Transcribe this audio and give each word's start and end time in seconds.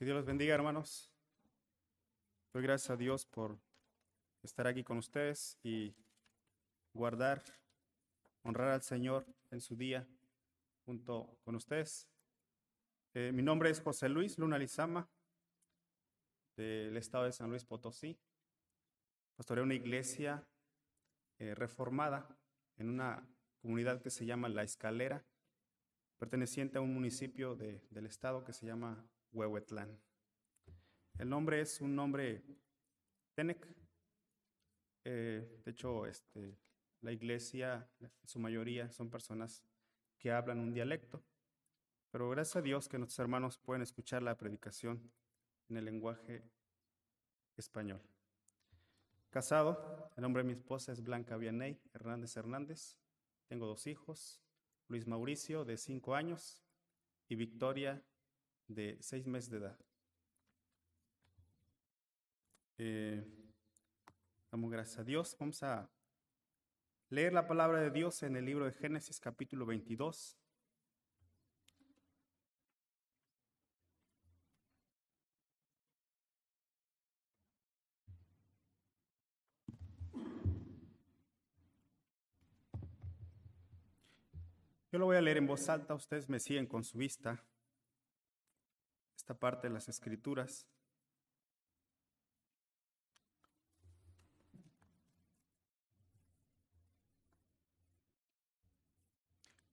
Que 0.00 0.06
Dios 0.06 0.16
los 0.16 0.24
bendiga, 0.24 0.54
hermanos. 0.54 1.12
Doy 2.54 2.62
gracias 2.62 2.88
a 2.88 2.96
Dios 2.96 3.26
por 3.26 3.60
estar 4.42 4.66
aquí 4.66 4.82
con 4.82 4.96
ustedes 4.96 5.58
y 5.62 5.94
guardar, 6.94 7.42
honrar 8.42 8.68
al 8.68 8.80
Señor 8.80 9.26
en 9.50 9.60
su 9.60 9.76
día 9.76 10.08
junto 10.86 11.38
con 11.44 11.54
ustedes. 11.54 12.08
Eh, 13.12 13.30
mi 13.34 13.42
nombre 13.42 13.68
es 13.68 13.82
José 13.82 14.08
Luis 14.08 14.38
Luna 14.38 14.56
Lizama, 14.56 15.06
del 16.56 16.96
estado 16.96 17.24
de 17.24 17.32
San 17.32 17.50
Luis 17.50 17.66
Potosí. 17.66 18.18
Pastoreo 19.36 19.64
una 19.64 19.74
iglesia 19.74 20.48
eh, 21.38 21.54
reformada 21.54 22.38
en 22.78 22.88
una 22.88 23.28
comunidad 23.60 24.00
que 24.00 24.08
se 24.08 24.24
llama 24.24 24.48
La 24.48 24.62
Escalera, 24.62 25.26
perteneciente 26.16 26.78
a 26.78 26.80
un 26.80 26.94
municipio 26.94 27.54
de- 27.54 27.86
del 27.90 28.06
estado 28.06 28.42
que 28.44 28.54
se 28.54 28.64
llama 28.64 29.06
Huehuetlán. 29.32 30.00
El 31.18 31.28
nombre 31.28 31.60
es 31.60 31.80
un 31.80 31.94
nombre 31.94 32.42
Tenec. 33.34 33.66
Eh, 35.04 35.60
de 35.64 35.70
hecho, 35.70 36.06
este, 36.06 36.58
la 37.00 37.12
iglesia, 37.12 37.88
en 38.00 38.10
su 38.24 38.38
mayoría, 38.38 38.90
son 38.90 39.10
personas 39.10 39.64
que 40.18 40.30
hablan 40.30 40.58
un 40.58 40.72
dialecto. 40.72 41.22
Pero 42.10 42.28
gracias 42.30 42.56
a 42.56 42.62
Dios 42.62 42.88
que 42.88 42.98
nuestros 42.98 43.18
hermanos 43.20 43.58
pueden 43.58 43.82
escuchar 43.82 44.22
la 44.22 44.36
predicación 44.36 45.12
en 45.68 45.76
el 45.76 45.84
lenguaje 45.84 46.42
español. 47.56 48.02
Casado, 49.30 50.10
el 50.16 50.22
nombre 50.22 50.42
de 50.42 50.48
mi 50.48 50.54
esposa 50.54 50.92
es 50.92 51.02
Blanca 51.02 51.36
Vianey 51.36 51.80
Hernández 51.94 52.36
Hernández. 52.36 52.96
Tengo 53.46 53.66
dos 53.66 53.86
hijos, 53.86 54.42
Luis 54.88 55.06
Mauricio, 55.06 55.64
de 55.64 55.76
cinco 55.76 56.14
años, 56.16 56.64
y 57.28 57.36
Victoria, 57.36 58.02
de 58.74 58.96
seis 59.00 59.26
meses 59.26 59.50
de 59.50 59.58
edad. 59.58 59.78
Eh, 62.78 63.24
damos 64.50 64.70
gracias 64.70 64.98
a 64.98 65.04
Dios. 65.04 65.36
Vamos 65.38 65.62
a 65.62 65.90
leer 67.08 67.32
la 67.32 67.46
palabra 67.46 67.80
de 67.80 67.90
Dios 67.90 68.22
en 68.22 68.36
el 68.36 68.44
libro 68.44 68.64
de 68.64 68.72
Génesis 68.72 69.18
capítulo 69.18 69.66
22. 69.66 70.36
Yo 84.92 84.98
lo 84.98 85.06
voy 85.06 85.16
a 85.16 85.20
leer 85.20 85.36
en 85.36 85.46
voz 85.46 85.68
alta, 85.68 85.94
ustedes 85.94 86.28
me 86.28 86.40
siguen 86.40 86.66
con 86.66 86.82
su 86.82 86.98
vista. 86.98 87.44
Parte 89.38 89.68
de 89.68 89.74
las 89.74 89.88
escrituras. 89.88 90.66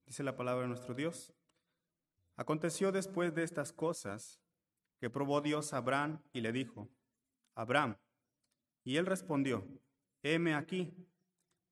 Dice 0.06 0.22
la 0.22 0.36
palabra 0.36 0.62
de 0.62 0.68
nuestro 0.68 0.94
Dios. 0.94 1.34
Aconteció 2.36 2.92
después 2.92 3.34
de 3.34 3.42
estas 3.42 3.72
cosas 3.72 4.40
que 5.00 5.10
probó 5.10 5.40
Dios 5.40 5.72
a 5.72 5.78
Abraham 5.78 6.22
y 6.32 6.40
le 6.40 6.52
dijo, 6.52 6.88
Abraham. 7.54 7.96
Y 8.84 8.96
él 8.96 9.06
respondió, 9.06 9.66
heme 10.22 10.54
aquí. 10.54 10.94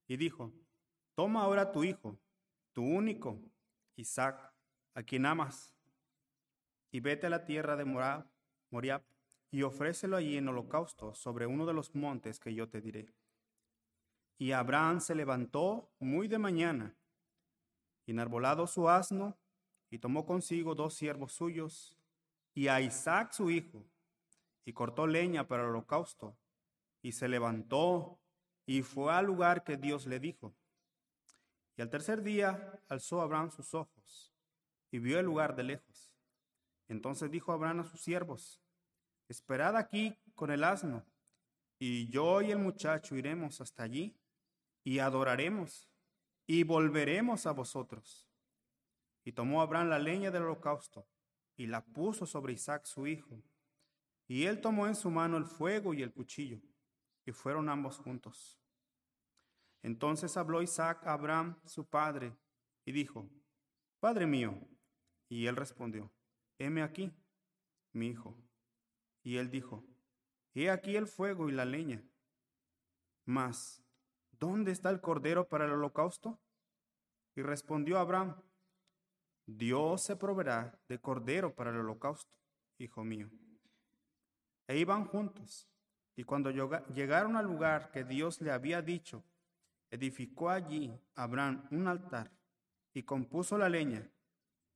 Y 0.09 0.17
dijo, 0.17 0.53
toma 1.15 1.43
ahora 1.43 1.73
tu 1.73 1.85
hijo, 1.85 2.19
tu 2.73 2.83
único, 2.83 3.41
Isaac, 3.97 4.53
a 4.95 5.03
quien 5.03 5.27
amas, 5.27 5.76
y 6.97 7.01
vete 7.01 7.27
a 7.27 7.31
la 7.31 7.45
tierra 7.45 7.77
de 7.77 7.85
y 9.51 9.63
ofrécelo 9.63 10.17
allí 10.17 10.39
en 10.39 10.49
holocausto 10.49 11.15
sobre 11.15 11.45
uno 11.45 11.67
de 11.67 11.75
los 11.75 11.95
montes 11.95 12.41
que 12.41 12.55
yo 12.55 12.71
te 12.71 12.81
diré. 12.81 13.13
Y 14.39 14.53
Abraham 14.53 15.03
se 15.03 15.15
levantó 15.15 15.93
muy 15.99 16.27
de 16.27 16.39
mañana, 16.39 16.97
enarbolado 18.07 18.67
su 18.67 18.89
asno, 18.89 19.37
y 19.91 19.99
tomó 19.99 20.25
consigo 20.25 20.75
dos 20.75 20.95
siervos 20.95 21.33
suyos, 21.33 21.99
y 22.55 22.69
a 22.69 22.81
Isaac 22.81 23.33
su 23.33 23.51
hijo, 23.51 23.85
y 24.65 24.73
cortó 24.73 25.07
leña 25.07 25.47
para 25.47 25.65
el 25.65 25.69
holocausto, 25.69 26.39
y 27.03 27.13
se 27.13 27.29
levantó, 27.29 28.19
y 28.65 28.81
fue 28.81 29.13
al 29.13 29.27
lugar 29.27 29.65
que 29.65 29.77
Dios 29.77 30.07
le 30.07 30.19
dijo. 30.19 30.57
Y 31.77 31.83
al 31.83 31.91
tercer 31.91 32.23
día 32.23 32.81
alzó 32.89 33.21
Abraham 33.21 33.51
sus 33.51 33.75
ojos, 33.75 34.33
y 34.91 34.99
vio 34.99 35.21
el 35.21 35.27
lugar 35.27 35.55
de 35.57 35.63
lejos. 35.63 36.16
Entonces 36.89 37.31
dijo 37.31 37.53
Abraham 37.53 37.81
a 37.81 37.85
sus 37.85 38.01
siervos, 38.01 38.63
esperad 39.29 39.77
aquí 39.77 40.19
con 40.35 40.51
el 40.51 40.65
asno, 40.65 41.05
y 41.79 42.09
yo 42.09 42.41
y 42.43 42.51
el 42.51 42.59
muchacho 42.59 43.17
iremos 43.17 43.61
hasta 43.61 43.83
allí, 43.83 44.17
y 44.85 45.01
adoraremos, 45.01 45.91
y 46.47 46.63
volveremos 46.63 47.47
a 47.47 47.53
vosotros. 47.53 48.29
Y 49.25 49.33
tomó 49.33 49.61
Abraham 49.61 49.89
la 49.89 49.99
leña 49.99 50.31
del 50.31 50.45
holocausto, 50.45 51.09
y 51.57 51.67
la 51.67 51.85
puso 51.85 52.27
sobre 52.27 52.53
Isaac 52.53 52.85
su 52.85 53.07
hijo. 53.07 53.43
Y 54.29 54.45
él 54.45 54.61
tomó 54.61 54.87
en 54.87 54.95
su 54.95 55.11
mano 55.11 55.37
el 55.37 55.45
fuego 55.45 55.93
y 55.93 56.03
el 56.03 56.13
cuchillo, 56.13 56.61
y 57.25 57.33
fueron 57.33 57.69
ambos 57.69 57.99
juntos. 57.99 58.61
Entonces 59.83 60.37
habló 60.37 60.63
Isaac 60.63 61.07
a 61.07 61.13
Abraham, 61.13 61.61
su 61.65 61.85
padre, 61.85 62.37
y 62.85 62.93
dijo, 62.93 63.29
Padre 64.01 64.27
mío. 64.27 64.55
Y 65.29 65.47
él 65.47 65.57
respondió, 65.57 66.13
heme 66.59 66.83
aquí, 66.83 67.13
mi 67.93 68.09
hijo. 68.09 68.37
Y 69.23 69.37
él 69.37 69.51
dijo, 69.51 69.85
he 70.55 70.71
aquí 70.71 70.97
el 70.97 71.07
fuego 71.07 71.49
y 71.49 71.53
la 71.53 71.65
leña. 71.65 72.03
Mas, 73.25 73.83
¿dónde 74.33 74.73
está 74.73 74.91
el 74.91 75.01
cordero 75.01 75.49
para 75.49 75.65
el 75.65 75.73
holocausto? 75.73 76.41
Y 77.35 77.43
respondió 77.43 77.99
Abraham, 77.99 78.41
Dios 79.47 80.03
se 80.03 80.17
proveerá 80.17 80.81
de 80.89 80.99
cordero 81.01 81.55
para 81.55 81.71
el 81.71 81.77
holocausto, 81.77 82.35
hijo 82.79 83.05
mío. 83.05 83.31
E 84.67 84.79
iban 84.79 85.05
juntos, 85.05 85.69
y 86.17 86.25
cuando 86.25 86.51
llegaron 86.51 87.37
al 87.37 87.47
lugar 87.47 87.91
que 87.91 88.05
Dios 88.05 88.41
le 88.41 88.51
había 88.51 88.83
dicho, 88.83 89.25
edificó 89.91 90.51
allí 90.51 90.99
Abraham 91.15 91.69
un 91.71 91.87
altar, 91.87 92.33
y 92.93 93.03
compuso 93.03 93.59
la 93.59 93.69
leña, 93.69 94.11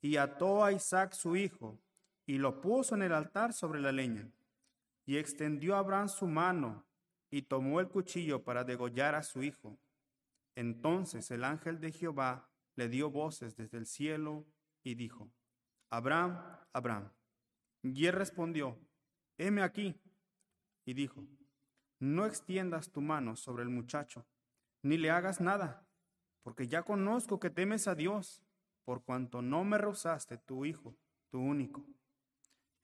y 0.00 0.16
ató 0.16 0.65
a 0.65 0.72
Isaac 0.72 1.12
su 1.12 1.37
hijo, 1.37 1.78
y 2.27 2.38
lo 2.38 2.61
puso 2.61 2.94
en 2.94 3.03
el 3.03 3.12
altar 3.12 3.53
sobre 3.53 3.81
la 3.81 3.93
leña. 3.93 4.31
Y 5.05 5.16
extendió 5.16 5.77
Abraham 5.77 6.09
su 6.09 6.27
mano, 6.27 6.87
y 7.31 7.43
tomó 7.43 7.81
el 7.81 7.88
cuchillo 7.88 8.44
para 8.44 8.65
degollar 8.65 9.15
a 9.15 9.22
su 9.22 9.43
hijo. 9.43 9.78
Entonces 10.55 11.31
el 11.31 11.44
ángel 11.44 11.81
de 11.81 11.93
Jehová 11.93 12.50
le 12.77 12.88
dio 12.88 13.11
voces 13.11 13.56
desde 13.56 13.78
el 13.78 13.87
cielo 13.87 14.47
y 14.83 14.94
dijo, 14.94 15.31
Abraham, 15.91 16.41
Abraham. 16.72 17.11
Y 17.82 18.06
él 18.06 18.15
respondió, 18.15 18.78
heme 19.38 19.62
aquí. 19.62 20.00
Y 20.84 20.94
dijo, 20.94 21.25
no 21.99 22.27
extiendas 22.27 22.91
tu 22.91 23.00
mano 23.00 23.37
sobre 23.37 23.62
el 23.62 23.69
muchacho, 23.69 24.27
ni 24.82 24.97
le 24.97 25.11
hagas 25.11 25.41
nada, 25.41 25.87
porque 26.43 26.67
ya 26.67 26.82
conozco 26.82 27.38
que 27.38 27.50
temes 27.50 27.87
a 27.87 27.94
Dios, 27.94 28.43
por 28.91 29.05
cuanto 29.05 29.41
no 29.41 29.62
me 29.62 29.78
rehusaste 29.78 30.37
tu 30.37 30.65
hijo, 30.65 30.97
tu 31.28 31.39
único. 31.39 31.87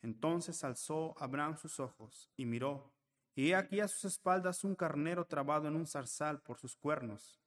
Entonces 0.02 0.62
alzó 0.62 1.16
Abraham 1.18 1.56
sus 1.56 1.80
ojos 1.80 2.30
y 2.36 2.46
miró, 2.46 2.92
y 3.34 3.54
aquí 3.54 3.80
a 3.80 3.88
sus 3.88 4.04
espaldas 4.04 4.62
un 4.62 4.76
carnero 4.76 5.24
trabado 5.24 5.66
en 5.66 5.74
un 5.74 5.84
zarzal 5.84 6.40
por 6.40 6.58
sus 6.58 6.76
cuernos. 6.76 7.40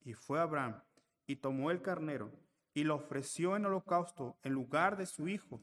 Y 0.00 0.14
fue 0.14 0.40
Abraham 0.40 0.82
y 1.26 1.36
tomó 1.36 1.70
el 1.70 1.82
carnero 1.82 2.32
y 2.72 2.84
lo 2.84 2.94
ofreció 2.94 3.54
en 3.54 3.66
holocausto 3.66 4.38
en 4.42 4.54
lugar 4.54 4.96
de 4.96 5.04
su 5.04 5.28
hijo. 5.28 5.60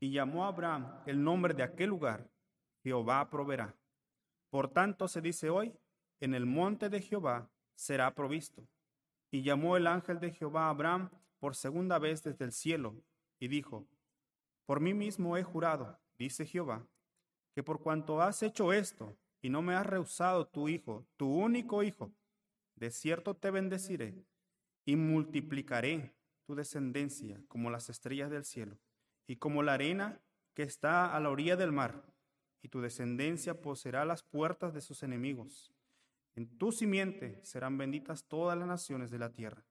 Y 0.00 0.10
llamó 0.10 0.46
a 0.46 0.48
Abraham 0.48 1.00
el 1.06 1.22
nombre 1.22 1.54
de 1.54 1.62
aquel 1.62 1.90
lugar, 1.90 2.28
Jehová 2.82 3.30
proveerá. 3.30 3.76
Por 4.48 4.66
tanto 4.66 5.06
se 5.06 5.20
dice 5.20 5.48
hoy, 5.48 5.78
en 6.18 6.34
el 6.34 6.44
monte 6.44 6.88
de 6.88 7.00
Jehová 7.00 7.48
será 7.76 8.12
provisto. 8.16 8.66
Y 9.30 9.42
llamó 9.42 9.76
el 9.76 9.86
ángel 9.86 10.18
de 10.20 10.32
Jehová 10.32 10.66
a 10.66 10.70
Abraham 10.70 11.10
por 11.38 11.54
segunda 11.56 11.98
vez 11.98 12.22
desde 12.22 12.44
el 12.44 12.52
cielo, 12.52 13.02
y 13.38 13.48
dijo, 13.48 13.86
Por 14.66 14.80
mí 14.80 14.94
mismo 14.94 15.36
he 15.36 15.42
jurado, 15.42 15.98
dice 16.18 16.44
Jehová, 16.44 16.86
que 17.54 17.62
por 17.62 17.80
cuanto 17.80 18.20
has 18.20 18.42
hecho 18.42 18.72
esto, 18.72 19.16
y 19.42 19.48
no 19.48 19.62
me 19.62 19.74
has 19.74 19.86
rehusado 19.86 20.46
tu 20.46 20.68
hijo, 20.68 21.06
tu 21.16 21.32
único 21.32 21.82
hijo, 21.82 22.12
de 22.74 22.90
cierto 22.90 23.34
te 23.34 23.50
bendeciré, 23.50 24.24
y 24.84 24.96
multiplicaré 24.96 26.14
tu 26.44 26.54
descendencia 26.54 27.40
como 27.48 27.70
las 27.70 27.88
estrellas 27.88 28.30
del 28.30 28.44
cielo, 28.44 28.78
y 29.26 29.36
como 29.36 29.62
la 29.62 29.74
arena 29.74 30.20
que 30.54 30.62
está 30.62 31.16
a 31.16 31.20
la 31.20 31.30
orilla 31.30 31.56
del 31.56 31.72
mar, 31.72 32.04
y 32.62 32.68
tu 32.68 32.80
descendencia 32.80 33.60
poseerá 33.60 34.04
las 34.04 34.22
puertas 34.22 34.74
de 34.74 34.80
sus 34.80 35.02
enemigos. 35.02 35.72
En 36.34 36.58
tu 36.58 36.72
simiente 36.72 37.40
serán 37.42 37.76
benditas 37.76 38.24
todas 38.24 38.56
las 38.56 38.68
naciones 38.68 39.10
de 39.10 39.18
la 39.18 39.32
tierra, 39.32 39.64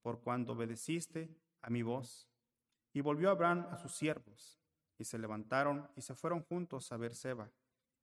por 0.00 0.20
cuanto 0.20 0.52
obedeciste 0.52 1.36
a 1.60 1.70
mi 1.70 1.82
voz. 1.82 2.28
Y 2.92 3.00
volvió 3.00 3.30
Abraham 3.30 3.66
a 3.70 3.76
sus 3.76 3.92
siervos, 3.92 4.60
Y 4.96 5.04
se 5.04 5.18
levantaron 5.18 5.90
y 5.96 6.02
se 6.02 6.14
fueron 6.14 6.44
juntos 6.44 6.92
a 6.92 6.96
Berseba. 6.96 7.50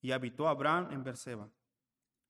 Y 0.01 0.11
habitó 0.11 0.49
Abraham 0.49 0.91
en 0.91 1.03
Berseba. 1.03 1.49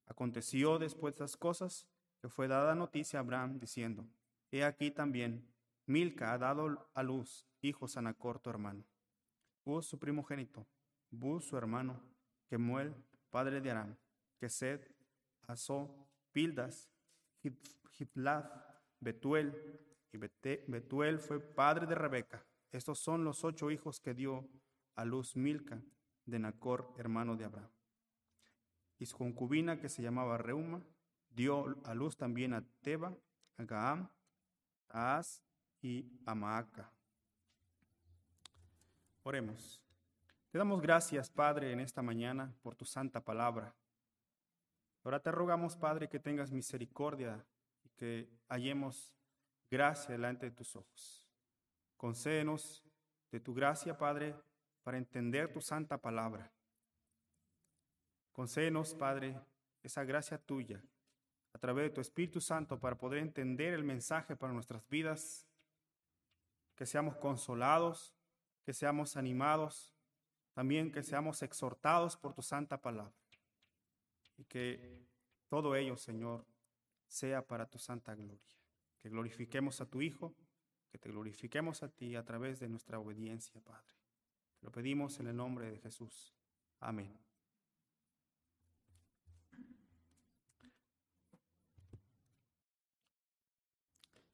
Aconteció 0.06 0.78
después 0.78 1.16
de 1.16 1.26
estas 1.26 1.38
cosas 1.38 1.88
que 2.20 2.30
fue 2.30 2.48
dada 2.48 2.76
noticia 2.76 3.18
a 3.18 3.24
Abraham 3.24 3.58
diciendo, 3.58 4.08
He 4.52 4.64
aquí 4.64 4.92
también, 4.92 5.52
Milca 5.88 6.34
ha 6.34 6.38
dado 6.38 6.92
a 6.94 7.02
luz 7.02 7.48
hijos 7.62 7.98
a 7.98 8.02
Nacor 8.02 8.40
tu 8.40 8.50
hermano. 8.50 8.86
Uz 9.64 9.88
su 9.88 9.98
primogénito, 9.98 10.68
Buz 11.10 11.46
su 11.46 11.58
hermano, 11.58 12.02
Kemuel, 12.48 12.94
padre 13.30 13.62
de 13.62 13.72
Aram, 13.72 13.98
Kesed, 14.38 14.82
Asó, 15.48 16.08
Pildas, 16.32 16.90
Hitlath, 17.98 18.52
Betuel, 19.00 19.80
y 20.14 20.18
Betuel 20.18 21.20
fue 21.20 21.40
padre 21.40 21.88
de 21.88 21.96
Rebeca. 21.96 22.46
Estos 22.72 23.00
son 23.00 23.24
los 23.24 23.44
ocho 23.44 23.72
hijos 23.72 24.00
que 24.00 24.14
dio 24.14 24.50
a 24.96 25.06
luz 25.06 25.36
Milca 25.36 25.82
de 26.26 26.40
Nacor, 26.40 26.94
hermano 26.98 27.36
de 27.36 27.46
Abraham. 27.46 27.72
Y 29.00 29.06
su 29.06 29.18
concubina, 29.18 29.80
que 29.80 29.90
se 29.90 30.02
llamaba 30.02 30.38
Reuma, 30.38 30.82
dio 31.30 31.76
a 31.86 31.94
luz 31.94 32.18
también 32.18 32.54
a 32.54 32.64
Teba, 32.82 33.18
a 33.58 33.64
Gaam, 33.64 34.10
a 34.90 35.18
As 35.18 35.42
y 35.82 36.06
a 36.26 36.36
Maaca. 36.36 36.92
Oremos. 39.24 39.82
Te 40.52 40.58
damos 40.58 40.82
gracias, 40.82 41.30
Padre, 41.30 41.72
en 41.72 41.80
esta 41.80 42.02
mañana 42.02 42.54
por 42.62 42.76
tu 42.76 42.86
santa 42.86 43.24
palabra. 43.24 43.74
Ahora 45.04 45.20
te 45.20 45.32
rogamos, 45.32 45.76
Padre, 45.76 46.10
que 46.10 46.20
tengas 46.20 46.52
misericordia 46.52 47.46
y 47.84 47.90
que 47.90 48.30
hallemos 48.50 49.16
gracia 49.70 50.12
delante 50.12 50.48
de 50.48 50.56
tus 50.56 50.76
ojos. 50.76 51.28
Concédenos 51.98 52.84
de 53.32 53.40
tu 53.40 53.54
gracia, 53.54 53.98
Padre, 53.98 54.36
para 54.84 54.98
entender 54.98 55.52
tu 55.52 55.62
santa 55.62 55.98
palabra. 55.98 56.52
Concédenos, 58.32 58.94
Padre, 58.94 59.40
esa 59.84 60.04
gracia 60.04 60.38
tuya 60.38 60.84
a 61.54 61.58
través 61.58 61.86
de 61.86 61.90
tu 61.90 62.02
Espíritu 62.02 62.40
Santo 62.40 62.80
para 62.80 62.98
poder 62.98 63.20
entender 63.20 63.74
el 63.74 63.84
mensaje 63.84 64.36
para 64.36 64.54
nuestras 64.54 64.88
vidas, 64.88 65.48
que 66.76 66.86
seamos 66.86 67.18
consolados, 67.18 68.16
que 68.64 68.74
seamos 68.74 69.18
animados, 69.18 69.94
también 70.54 70.92
que 70.92 71.04
seamos 71.04 71.42
exhortados 71.42 72.16
por 72.18 72.34
tu 72.34 72.42
santa 72.42 72.82
palabra. 72.82 73.21
Y 74.38 74.46
que 74.46 75.06
todo 75.48 75.76
ello, 75.76 75.98
Señor, 75.98 76.46
sea 77.08 77.46
para 77.46 77.66
tu 77.66 77.78
santa 77.78 78.16
gloria. 78.16 78.58
Que 79.00 79.10
glorifiquemos 79.10 79.82
a 79.82 79.86
tu 79.86 80.02
Hijo, 80.02 80.36
que 80.90 80.98
te 80.98 81.10
glorifiquemos 81.10 81.84
a 81.84 81.90
ti 81.90 82.16
a 82.16 82.24
través 82.24 82.60
de 82.60 82.70
nuestra 82.70 83.00
obediencia, 83.00 83.60
Padre. 83.62 83.96
lo 84.62 84.72
pedimos 84.72 85.20
en 85.20 85.28
el 85.28 85.36
nombre 85.36 85.72
de 85.72 85.80
Jesús. 85.80 86.36
Amén. 86.80 87.18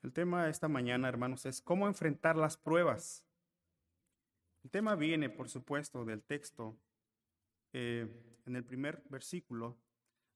El 0.07 0.13
tema 0.13 0.45
de 0.45 0.51
esta 0.51 0.67
mañana, 0.67 1.09
hermanos, 1.09 1.45
es 1.45 1.61
cómo 1.61 1.85
enfrentar 1.85 2.37
las 2.37 2.55
pruebas. 2.55 3.25
El 4.63 4.69
tema 4.69 4.95
viene, 4.95 5.29
por 5.29 5.49
supuesto, 5.49 6.05
del 6.05 6.23
texto 6.23 6.77
eh, 7.73 8.07
en 8.45 8.55
el 8.55 8.63
primer 8.63 9.03
versículo. 9.09 9.77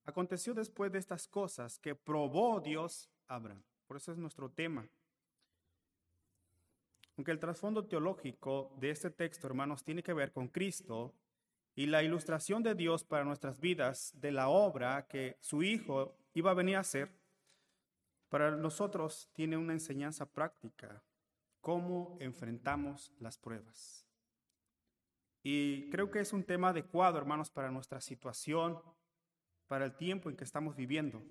Aconteció 0.05 0.53
después 0.53 0.91
de 0.91 0.99
estas 0.99 1.27
cosas 1.27 1.77
que 1.79 1.95
probó 1.95 2.59
Dios 2.59 3.09
a 3.27 3.35
Abraham. 3.35 3.63
Por 3.87 3.97
eso 3.97 4.11
es 4.11 4.17
nuestro 4.17 4.49
tema. 4.49 4.87
Aunque 7.17 7.31
el 7.31 7.39
trasfondo 7.39 7.85
teológico 7.85 8.73
de 8.79 8.89
este 8.89 9.11
texto, 9.11 9.47
hermanos, 9.47 9.83
tiene 9.83 10.01
que 10.01 10.13
ver 10.13 10.31
con 10.31 10.47
Cristo 10.47 11.13
y 11.75 11.85
la 11.85 12.03
ilustración 12.03 12.63
de 12.63 12.75
Dios 12.75 13.03
para 13.03 13.23
nuestras 13.23 13.59
vidas 13.59 14.13
de 14.15 14.31
la 14.31 14.49
obra 14.49 15.07
que 15.07 15.37
su 15.39 15.63
Hijo 15.63 16.17
iba 16.33 16.51
a 16.51 16.55
venir 16.55 16.77
a 16.77 16.81
hacer, 16.81 17.11
para 18.29 18.51
nosotros 18.51 19.29
tiene 19.33 19.57
una 19.57 19.73
enseñanza 19.73 20.25
práctica, 20.25 21.03
cómo 21.59 22.17
enfrentamos 22.19 23.13
las 23.19 23.37
pruebas. 23.37 24.05
Y 25.43 25.89
creo 25.89 26.09
que 26.11 26.19
es 26.19 26.33
un 26.33 26.43
tema 26.43 26.69
adecuado, 26.69 27.17
hermanos, 27.17 27.49
para 27.49 27.71
nuestra 27.71 27.99
situación, 27.99 28.79
para 29.71 29.85
el 29.85 29.93
tiempo 29.95 30.29
en 30.29 30.35
que 30.35 30.43
estamos 30.43 30.75
viviendo. 30.75 31.23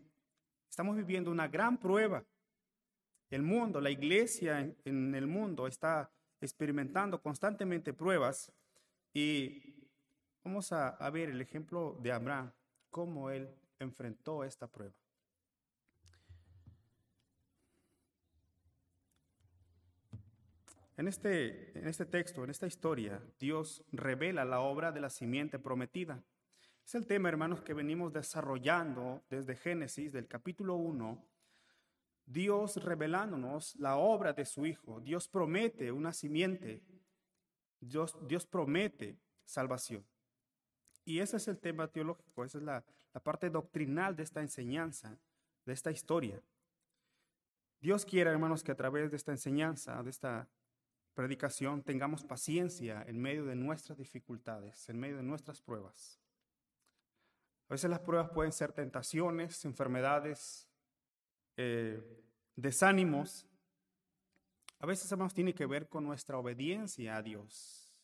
Estamos 0.67 0.97
viviendo 0.97 1.31
una 1.31 1.47
gran 1.47 1.77
prueba. 1.77 2.25
El 3.29 3.43
mundo, 3.43 3.83
la 3.83 3.91
iglesia 3.91 4.61
en, 4.83 5.15
el 5.15 5.27
mundo 5.27 5.67
está 5.67 6.11
experimentando 6.41 7.21
constantemente 7.21 7.93
pruebas 7.93 8.51
y 9.13 9.75
vamos 10.43 10.73
a 10.73 11.11
ver 11.11 11.29
el 11.29 11.43
ejemplo 11.43 11.99
de 12.01 12.13
Abraham, 12.13 12.51
cómo 12.89 13.29
él 13.29 13.47
enfrentó 13.79 14.43
esta 14.43 14.67
prueba. 14.67 14.95
En 20.97 21.09
este, 21.09 21.79
en 21.79 21.87
este 21.87 22.07
texto, 22.07 22.43
en 22.43 22.49
esta 22.49 22.67
historia, 22.67 23.23
Dios 23.39 23.85
revela 23.93 24.47
la 24.47 24.61
obra 24.61 24.93
de 24.93 25.03
la 25.03 25.11
simiente 25.11 25.59
prometida. 25.59 26.25
Es 26.91 26.97
el 26.97 27.07
tema, 27.07 27.29
hermanos, 27.29 27.63
que 27.63 27.73
venimos 27.73 28.13
desarrollando 28.13 29.23
desde 29.31 29.55
Génesis, 29.55 30.13
del 30.13 30.27
capítulo 30.27 30.75
1. 30.75 31.25
Dios 32.27 32.83
revelándonos 32.83 33.77
la 33.77 33.97
obra 33.97 34.33
de 34.33 34.45
su 34.45 34.67
Hijo. 34.67 35.01
Dios 35.01 35.29
promete 35.29 35.93
una 35.93 36.13
simiente. 36.13 36.83
Dios, 37.79 38.19
Dios 38.27 38.45
promete 38.45 39.21
salvación. 39.45 40.05
Y 41.05 41.21
ese 41.21 41.37
es 41.37 41.47
el 41.47 41.61
tema 41.61 41.87
teológico, 41.87 42.45
esa 42.45 42.59
es 42.59 42.65
la, 42.65 42.85
la 43.15 43.23
parte 43.23 43.51
doctrinal 43.51 44.17
de 44.17 44.25
esta 44.25 44.41
enseñanza, 44.41 45.17
de 45.65 45.73
esta 45.73 45.93
historia. 45.93 46.43
Dios 47.81 48.05
quiere, 48.05 48.31
hermanos, 48.31 48.65
que 48.65 48.73
a 48.73 48.77
través 48.77 49.13
de 49.13 49.17
esta 49.17 49.31
enseñanza, 49.31 50.03
de 50.03 50.11
esta 50.11 50.49
predicación 51.15 51.85
tengamos 51.85 52.25
paciencia 52.25 53.05
en 53.07 53.23
medio 53.23 53.45
de 53.45 53.55
nuestras 53.55 53.97
dificultades, 53.97 54.89
en 54.89 54.99
medio 54.99 55.19
de 55.19 55.23
nuestras 55.23 55.63
pruebas. 55.63 56.20
A 57.71 57.75
veces 57.75 57.89
las 57.89 58.01
pruebas 58.01 58.31
pueden 58.31 58.51
ser 58.51 58.73
tentaciones, 58.73 59.65
enfermedades, 59.65 60.69
eh, 61.57 62.03
desánimos. 62.57 63.47
A 64.81 64.87
veces, 64.87 65.13
además 65.13 65.33
tiene 65.33 65.55
que 65.55 65.67
ver 65.67 65.89
con 65.89 66.03
nuestra 66.03 66.37
obediencia 66.37 67.15
a 67.15 67.23
Dios. 67.23 68.03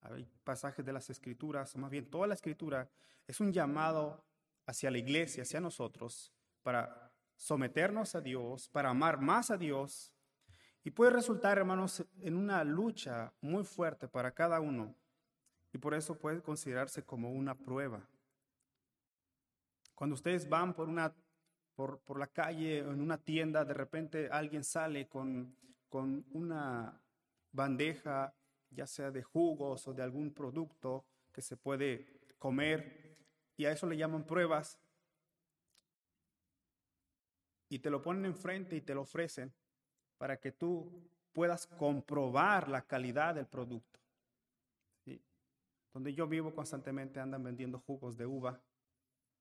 Hay 0.00 0.26
pasajes 0.42 0.86
de 0.86 0.94
las 0.94 1.10
escrituras, 1.10 1.74
o 1.74 1.78
más 1.78 1.90
bien 1.90 2.08
toda 2.08 2.26
la 2.26 2.32
escritura, 2.32 2.88
es 3.26 3.40
un 3.40 3.52
llamado 3.52 4.24
hacia 4.64 4.90
la 4.90 4.96
iglesia, 4.96 5.42
hacia 5.42 5.60
nosotros, 5.60 6.32
para 6.62 7.12
someternos 7.36 8.14
a 8.14 8.22
Dios, 8.22 8.70
para 8.70 8.88
amar 8.88 9.20
más 9.20 9.50
a 9.50 9.58
Dios 9.58 10.14
y 10.82 10.90
puede 10.92 11.10
resultar, 11.10 11.58
hermanos, 11.58 12.06
en 12.22 12.38
una 12.38 12.64
lucha 12.64 13.34
muy 13.42 13.64
fuerte 13.64 14.08
para 14.08 14.32
cada 14.32 14.60
uno. 14.60 14.94
Y 15.74 15.76
por 15.76 15.92
eso 15.92 16.18
puede 16.18 16.40
considerarse 16.40 17.04
como 17.04 17.30
una 17.30 17.54
prueba. 17.54 18.08
Cuando 19.98 20.14
ustedes 20.14 20.48
van 20.48 20.74
por, 20.74 20.88
una, 20.88 21.12
por, 21.74 21.98
por 22.02 22.20
la 22.20 22.28
calle 22.28 22.84
o 22.84 22.92
en 22.92 23.00
una 23.00 23.18
tienda, 23.18 23.64
de 23.64 23.74
repente 23.74 24.28
alguien 24.30 24.62
sale 24.62 25.08
con, 25.08 25.56
con 25.88 26.24
una 26.30 27.02
bandeja, 27.50 28.32
ya 28.70 28.86
sea 28.86 29.10
de 29.10 29.24
jugos 29.24 29.88
o 29.88 29.92
de 29.92 30.04
algún 30.04 30.32
producto 30.32 31.04
que 31.32 31.42
se 31.42 31.56
puede 31.56 32.20
comer, 32.38 33.16
y 33.56 33.64
a 33.64 33.72
eso 33.72 33.88
le 33.88 33.96
llaman 33.96 34.24
pruebas, 34.24 34.78
y 37.68 37.80
te 37.80 37.90
lo 37.90 38.00
ponen 38.00 38.26
enfrente 38.26 38.76
y 38.76 38.82
te 38.82 38.94
lo 38.94 39.00
ofrecen 39.00 39.52
para 40.16 40.38
que 40.38 40.52
tú 40.52 41.10
puedas 41.32 41.66
comprobar 41.66 42.68
la 42.68 42.82
calidad 42.82 43.34
del 43.34 43.46
producto. 43.46 43.98
Donde 45.92 46.14
yo 46.14 46.28
vivo 46.28 46.54
constantemente 46.54 47.18
andan 47.18 47.42
vendiendo 47.42 47.80
jugos 47.80 48.16
de 48.16 48.24
uva, 48.24 48.62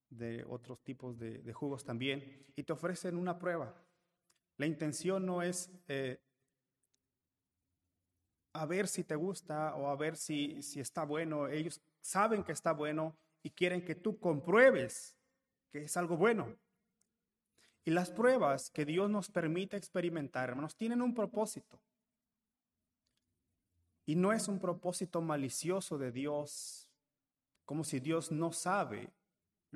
de 0.10 0.46
otros 0.48 0.82
tipos 0.84 1.18
de, 1.18 1.54
jugos 1.54 1.84
también, 1.84 2.46
y 2.56 2.64
te 2.64 2.74
ofrecen 2.74 3.18
una 3.18 3.38
prueba. 3.38 3.76
La 4.58 4.66
intención 4.66 5.26
no 5.26 5.42
es 5.42 5.70
eh, 5.88 6.20
a 8.54 8.66
ver 8.66 8.88
si 8.88 9.04
te 9.04 9.16
gusta 9.16 9.76
o 9.76 9.88
a 9.88 9.96
ver 9.96 10.16
si, 10.16 10.62
si 10.64 10.80
está 10.80 11.04
bueno. 11.04 11.48
Ellos 11.48 11.82
saben 12.02 12.44
que 12.44 12.54
está 12.54 12.72
bueno 12.72 13.16
y 13.44 13.52
quieren 13.52 13.84
que 13.86 13.96
tú 13.96 14.20
compruebes 14.20 15.16
que 15.72 15.84
es 15.84 15.98
algo 15.98 16.18
bueno. 16.18 16.56
Y 17.86 17.92
las 17.92 18.10
pruebas 18.10 18.70
que 18.70 18.84
Dios 18.84 19.10
nos 19.10 19.30
permite 19.30 19.78
experimentar, 19.78 20.50
hermanos, 20.50 20.76
tienen 20.76 21.02
un 21.02 21.14
propósito. 21.14 21.80
Y 24.06 24.16
no 24.16 24.34
es 24.34 24.48
un 24.48 24.60
propósito 24.60 25.22
malicioso 25.22 25.98
de 25.98 26.12
Dios, 26.12 26.90
como 27.66 27.84
si 27.84 28.00
Dios 28.00 28.32
no 28.32 28.52
sabe 28.52 29.14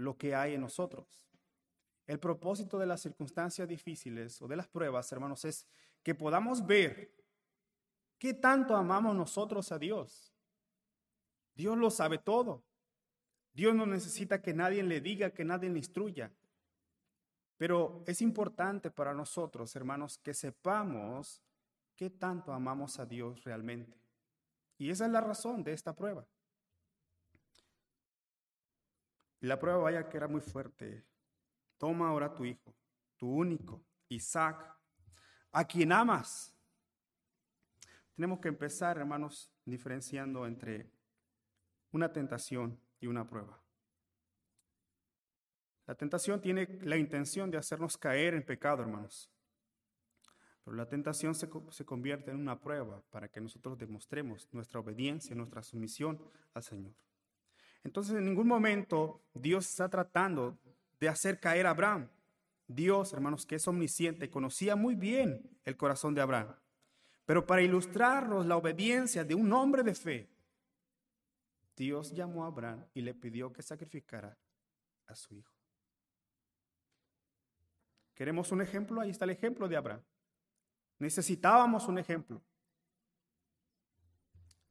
lo 0.02 0.18
que 0.18 0.36
hay 0.36 0.56
en 0.56 0.62
nosotros. 0.62 1.28
El 2.08 2.20
propósito 2.20 2.78
de 2.78 2.86
las 2.86 3.02
circunstancias 3.02 3.68
difíciles 3.68 4.42
o 4.42 4.48
de 4.48 4.56
las 4.56 4.68
pruebas, 4.68 5.12
hermanos, 5.12 5.46
es 5.46 5.66
que 6.04 6.16
podamos 6.16 6.66
ver 6.66 7.14
qué 8.18 8.34
tanto 8.34 8.76
amamos 8.76 9.16
nosotros 9.16 9.72
a 9.72 9.80
Dios 9.80 10.32
Dios 11.56 11.78
lo 11.78 11.90
sabe 11.90 12.18
todo. 12.18 12.64
Dios 13.54 13.76
no 13.76 13.86
necesita 13.86 14.42
que 14.42 14.54
nadie 14.54 14.84
le 14.84 15.02
diga, 15.02 15.32
que 15.32 15.44
nadie 15.44 15.70
le 15.70 15.78
instruya. 15.78 16.32
Pero 17.58 18.04
es 18.08 18.22
importante 18.22 18.90
para 18.90 19.14
nosotros, 19.14 19.76
hermanos, 19.76 20.18
que 20.18 20.34
sepamos 20.34 21.44
qué 21.96 22.10
tanto 22.10 22.54
amamos 22.54 22.98
a 22.98 23.06
Dios 23.06 23.44
realmente. 23.44 24.02
Y 24.78 24.90
esa 24.90 25.06
es 25.06 25.12
la 25.12 25.22
razón 25.22 25.64
de 25.64 25.74
esta 25.74 25.96
prueba. 25.96 26.26
Y 29.42 29.48
la 29.48 29.60
prueba 29.60 29.80
vaya 29.80 30.08
que 30.08 30.18
era 30.18 30.28
muy 30.28 30.42
fuerte. 30.42 31.04
Toma 31.78 32.10
ahora 32.10 32.34
tu 32.34 32.46
hijo, 32.46 32.76
tu 33.18 33.28
único, 33.28 33.84
Isaac, 34.08 34.78
a 35.52 35.66
quien 35.66 35.92
amas. 35.92 36.56
Tenemos 38.16 38.40
que 38.40 38.50
empezar, 38.50 39.00
hermanos, 39.00 39.52
diferenciando 39.66 40.46
entre 40.46 40.92
una 41.92 42.14
tentación 42.14 42.80
y 43.00 43.08
una 43.08 43.28
prueba. 43.28 43.60
La 45.88 45.96
tentación 45.96 46.40
tiene 46.40 46.68
la 46.84 46.98
intención 46.98 47.50
de 47.50 47.58
hacernos 47.58 47.98
caer 47.98 48.36
en 48.36 48.46
pecado, 48.46 48.84
hermanos. 48.84 49.32
Pero 50.64 50.78
la 50.78 50.88
tentación 50.88 51.34
se, 51.34 51.50
se, 51.72 51.86
convierte 51.86 52.30
en 52.30 52.38
una 52.38 52.62
prueba 52.62 53.02
para 53.10 53.28
que 53.28 53.42
nosotros 53.42 53.78
demostremos 53.80 54.48
nuestra 54.52 54.80
obediencia, 54.80 55.36
nuestra 55.36 55.64
sumisión 55.64 56.22
al 56.54 56.62
Señor. 56.62 56.94
Entonces, 57.84 58.16
en 58.16 58.26
ningún 58.26 58.48
momento 58.48 59.22
Dios 59.34 59.68
está 59.68 59.90
tratando 59.90 60.58
de 61.00 61.10
hacer 61.10 61.40
caer 61.40 61.66
a 61.68 61.72
Abraham. 61.72 62.10
Dios, 62.68 63.12
hermanos, 63.14 63.46
que 63.46 63.56
es 63.56 63.68
omnisciente, 63.68 64.30
conocía 64.30 64.76
muy 64.76 64.96
bien 64.96 65.50
el 65.66 65.76
corazón 65.76 66.14
de 66.14 66.22
Abraham. 66.22 66.56
Pero 67.26 67.46
para 67.46 67.62
ilustrarnos 67.62 68.46
la 68.46 68.58
obediencia 68.58 69.24
de 69.24 69.36
un 69.36 69.52
hombre 69.54 69.84
de 69.84 69.96
fe, 69.96 70.30
Dios 71.76 72.12
llamó 72.14 72.44
a 72.44 72.48
Abraham 72.48 72.86
y 72.94 73.02
le 73.02 73.14
pidió 73.14 73.52
que 73.52 73.62
sacrificara 73.62 74.38
a 75.08 75.16
su 75.16 75.36
hijo. 75.36 75.54
¿Queremos 78.14 78.52
un 78.52 78.62
ejemplo? 78.62 79.02
Ahí 79.02 79.10
está 79.10 79.26
el 79.26 79.32
ejemplo 79.32 79.68
de 79.68 79.78
Abraham. 79.78 80.04
Necesitábamos 81.00 81.88
un 81.88 81.98
ejemplo. 81.98 82.42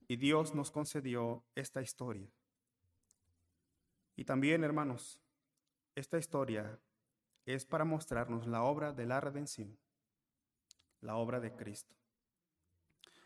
Y 0.07 0.17
Dios 0.17 0.55
nos 0.55 0.71
concedió 0.71 1.45
esta 1.55 1.83
historia. 1.83 2.31
Y 4.17 4.25
también, 4.25 4.64
hermanos, 4.64 5.21
esta 5.95 6.19
historia 6.19 6.79
es 7.47 7.64
para 7.64 7.85
mostrarnos 7.85 8.47
la 8.47 8.62
obra 8.62 8.93
de 8.93 9.07
la 9.07 9.21
redención, 9.21 9.79
la 11.00 11.17
obra 11.17 11.40
de 11.40 11.55
Cristo. 11.55 11.95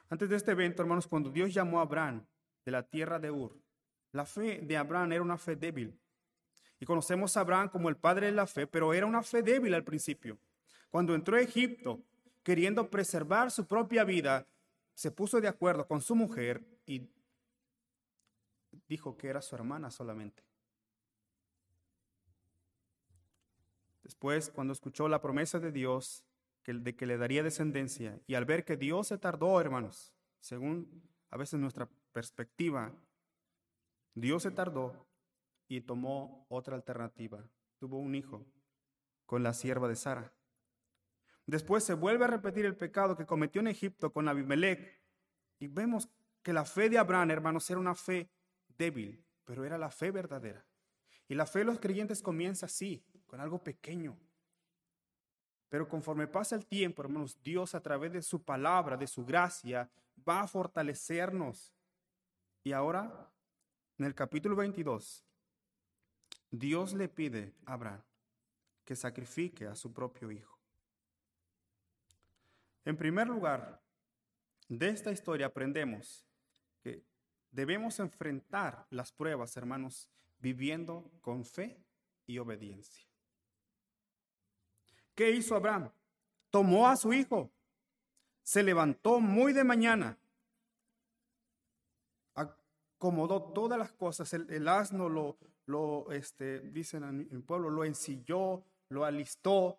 Antes 0.08 0.28
de 0.28 0.36
este 0.36 0.52
evento, 0.52 0.82
hermanos, 0.82 1.06
cuando 1.06 1.30
Dios 1.30 1.52
llamó 1.52 1.78
a 1.78 1.82
Abraham 1.82 2.26
de 2.64 2.72
la 2.72 2.82
tierra 2.82 3.18
de 3.18 3.30
Ur, 3.30 3.58
la 4.12 4.24
fe 4.24 4.60
de 4.62 4.76
Abraham 4.76 5.12
era 5.12 5.22
una 5.22 5.38
fe 5.38 5.56
débil. 5.56 5.98
Y 6.78 6.86
conocemos 6.86 7.36
a 7.36 7.40
Abraham 7.40 7.68
como 7.68 7.88
el 7.88 7.96
padre 7.96 8.26
de 8.26 8.32
la 8.32 8.46
fe, 8.46 8.66
pero 8.66 8.94
era 8.94 9.06
una 9.06 9.22
fe 9.22 9.42
débil 9.42 9.74
al 9.74 9.84
principio. 9.84 10.38
Cuando 10.90 11.14
entró 11.14 11.36
a 11.36 11.40
Egipto, 11.40 12.04
queriendo 12.42 12.88
preservar 12.90 13.50
su 13.50 13.66
propia 13.66 14.04
vida, 14.04 14.46
se 14.94 15.10
puso 15.10 15.40
de 15.40 15.48
acuerdo 15.48 15.86
con 15.86 16.00
su 16.00 16.14
mujer 16.14 16.64
y 16.86 17.10
dijo 18.86 19.16
que 19.16 19.28
era 19.28 19.42
su 19.42 19.56
hermana 19.56 19.90
solamente. 19.90 20.44
Después, 24.04 24.50
cuando 24.50 24.74
escuchó 24.74 25.08
la 25.08 25.22
promesa 25.22 25.58
de 25.58 25.72
Dios 25.72 26.24
de 26.66 26.94
que 26.94 27.06
le 27.06 27.18
daría 27.18 27.42
descendencia, 27.42 28.20
y 28.26 28.34
al 28.34 28.44
ver 28.44 28.64
que 28.64 28.76
Dios 28.76 29.08
se 29.08 29.18
tardó, 29.18 29.60
hermanos, 29.60 30.14
según 30.40 31.02
a 31.30 31.36
veces 31.36 31.58
nuestra 31.58 31.88
perspectiva, 32.12 32.94
Dios 34.14 34.42
se 34.42 34.50
tardó 34.50 35.06
y 35.68 35.80
tomó 35.80 36.46
otra 36.48 36.76
alternativa. 36.76 37.50
Tuvo 37.78 37.98
un 37.98 38.14
hijo 38.14 38.46
con 39.26 39.42
la 39.42 39.52
sierva 39.52 39.88
de 39.88 39.96
Sara. 39.96 40.32
Después 41.46 41.84
se 41.84 41.94
vuelve 41.94 42.24
a 42.24 42.28
repetir 42.28 42.64
el 42.64 42.76
pecado 42.76 43.16
que 43.16 43.26
cometió 43.26 43.60
en 43.60 43.68
Egipto 43.68 44.12
con 44.12 44.28
Abimelech. 44.28 45.02
Y 45.58 45.68
vemos 45.68 46.08
que 46.42 46.52
la 46.52 46.64
fe 46.64 46.88
de 46.88 46.98
Abraham, 46.98 47.30
hermanos, 47.30 47.68
era 47.68 47.80
una 47.80 47.94
fe 47.94 48.30
débil, 48.68 49.24
pero 49.44 49.64
era 49.64 49.76
la 49.76 49.90
fe 49.90 50.10
verdadera. 50.10 50.64
Y 51.28 51.34
la 51.34 51.46
fe 51.46 51.60
de 51.60 51.64
los 51.66 51.80
creyentes 51.80 52.22
comienza 52.22 52.66
así, 52.66 53.02
con 53.26 53.40
algo 53.40 53.62
pequeño. 53.62 54.16
Pero 55.68 55.88
conforme 55.88 56.26
pasa 56.26 56.54
el 56.54 56.66
tiempo, 56.66 57.02
hermanos, 57.02 57.38
Dios 57.42 57.74
a 57.74 57.80
través 57.80 58.12
de 58.12 58.22
su 58.22 58.42
palabra, 58.42 58.96
de 58.96 59.06
su 59.06 59.24
gracia, 59.24 59.90
va 60.28 60.42
a 60.42 60.46
fortalecernos. 60.46 61.72
Y 62.62 62.72
ahora, 62.72 63.30
en 63.98 64.06
el 64.06 64.14
capítulo 64.14 64.54
22, 64.56 65.24
Dios 66.50 66.94
le 66.94 67.08
pide 67.08 67.52
a 67.66 67.72
Abraham 67.72 68.02
que 68.84 68.94
sacrifique 68.94 69.66
a 69.66 69.74
su 69.74 69.92
propio 69.92 70.30
hijo. 70.30 70.58
En 72.84 72.96
primer 72.96 73.26
lugar, 73.26 73.82
de 74.68 74.90
esta 74.90 75.10
historia 75.10 75.46
aprendemos 75.46 76.26
que 76.82 77.02
debemos 77.50 77.98
enfrentar 77.98 78.86
las 78.90 79.10
pruebas, 79.10 79.56
hermanos, 79.56 80.10
viviendo 80.38 81.10
con 81.20 81.44
fe 81.44 81.78
y 82.26 82.38
obediencia. 82.38 83.04
¿Qué 85.14 85.30
hizo 85.30 85.54
Abraham? 85.54 85.90
Tomó 86.50 86.88
a 86.88 86.96
su 86.96 87.12
hijo, 87.12 87.50
se 88.42 88.62
levantó 88.62 89.20
muy 89.20 89.52
de 89.52 89.64
mañana, 89.64 90.18
acomodó 92.34 93.42
todas 93.52 93.78
las 93.78 93.92
cosas, 93.92 94.32
el, 94.32 94.68
asno 94.68 95.08
lo, 95.08 95.38
lo 95.66 96.10
este, 96.12 96.60
dicen 96.60 97.04
en 97.04 97.28
el 97.30 97.42
pueblo, 97.42 97.70
lo 97.70 97.84
ensilló, 97.84 98.64
lo 98.88 99.04
alistó, 99.04 99.78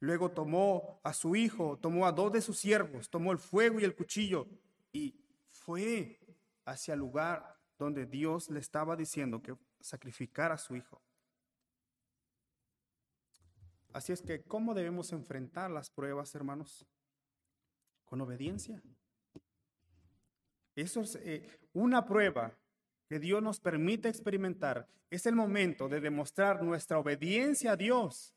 luego 0.00 0.30
tomó 0.30 1.00
a 1.02 1.12
su 1.12 1.36
hijo, 1.36 1.78
tomó 1.78 2.06
a 2.06 2.12
dos 2.12 2.32
de 2.32 2.40
sus 2.40 2.58
siervos, 2.58 3.10
tomó 3.10 3.32
el 3.32 3.38
fuego 3.38 3.80
y 3.80 3.84
el 3.84 3.94
cuchillo 3.94 4.46
y 4.92 5.14
fue 5.50 6.20
hacia 6.64 6.94
el 6.94 7.00
lugar 7.00 7.57
donde 7.78 8.06
Dios 8.06 8.50
le 8.50 8.60
estaba 8.60 8.96
diciendo 8.96 9.40
que 9.40 9.56
sacrificara 9.80 10.54
a 10.54 10.58
su 10.58 10.76
hijo. 10.76 11.00
Así 13.92 14.12
es 14.12 14.20
que, 14.20 14.42
¿cómo 14.42 14.74
debemos 14.74 15.12
enfrentar 15.12 15.70
las 15.70 15.90
pruebas, 15.90 16.34
hermanos? 16.34 16.86
Con 18.04 18.20
obediencia. 18.20 18.82
Eso 20.74 21.00
es 21.00 21.16
eh, 21.16 21.58
una 21.72 22.04
prueba 22.04 22.56
que 23.08 23.18
Dios 23.18 23.42
nos 23.42 23.60
permite 23.60 24.08
experimentar. 24.08 24.86
Es 25.10 25.26
el 25.26 25.34
momento 25.34 25.88
de 25.88 26.00
demostrar 26.00 26.62
nuestra 26.62 26.98
obediencia 26.98 27.72
a 27.72 27.76
Dios. 27.76 28.34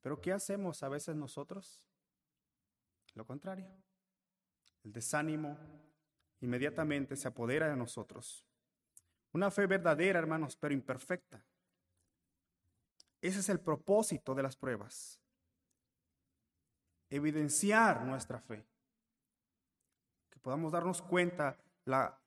Pero 0.00 0.20
¿qué 0.20 0.32
hacemos 0.32 0.82
a 0.82 0.88
veces 0.88 1.16
nosotros? 1.16 1.82
Lo 3.14 3.26
contrario. 3.26 3.70
El 4.84 4.92
desánimo 4.92 5.58
inmediatamente 6.44 7.16
se 7.16 7.28
apodera 7.28 7.68
de 7.68 7.76
nosotros. 7.76 8.44
Una 9.32 9.50
fe 9.50 9.66
verdadera, 9.66 10.18
hermanos, 10.18 10.56
pero 10.56 10.74
imperfecta. 10.74 11.44
Ese 13.20 13.40
es 13.40 13.48
el 13.48 13.58
propósito 13.58 14.34
de 14.34 14.42
las 14.42 14.54
pruebas. 14.54 15.18
Evidenciar 17.10 18.04
nuestra 18.04 18.38
fe. 18.38 18.64
Que 20.30 20.38
podamos 20.38 20.72
darnos 20.72 21.02
cuenta 21.02 21.56
la 21.84 22.20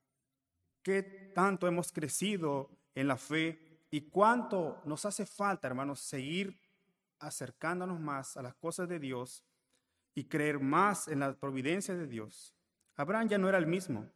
qué 0.82 1.02
tanto 1.34 1.66
hemos 1.66 1.92
crecido 1.92 2.70
en 2.94 3.08
la 3.08 3.16
fe 3.16 3.86
y 3.90 4.02
cuánto 4.02 4.82
nos 4.84 5.04
hace 5.04 5.24
falta, 5.24 5.68
hermanos, 5.68 6.00
seguir 6.00 6.60
acercándonos 7.20 8.00
más 8.00 8.36
a 8.36 8.42
las 8.42 8.54
cosas 8.54 8.88
de 8.88 8.98
Dios 8.98 9.44
y 10.14 10.24
creer 10.24 10.58
más 10.58 11.08
en 11.08 11.20
la 11.20 11.32
providencia 11.34 11.94
de 11.94 12.06
Dios. 12.06 12.57
Abraham 12.98 13.28
ya 13.28 13.38
no 13.38 13.48
era 13.48 13.58
el 13.58 13.66
mismo 13.66 14.10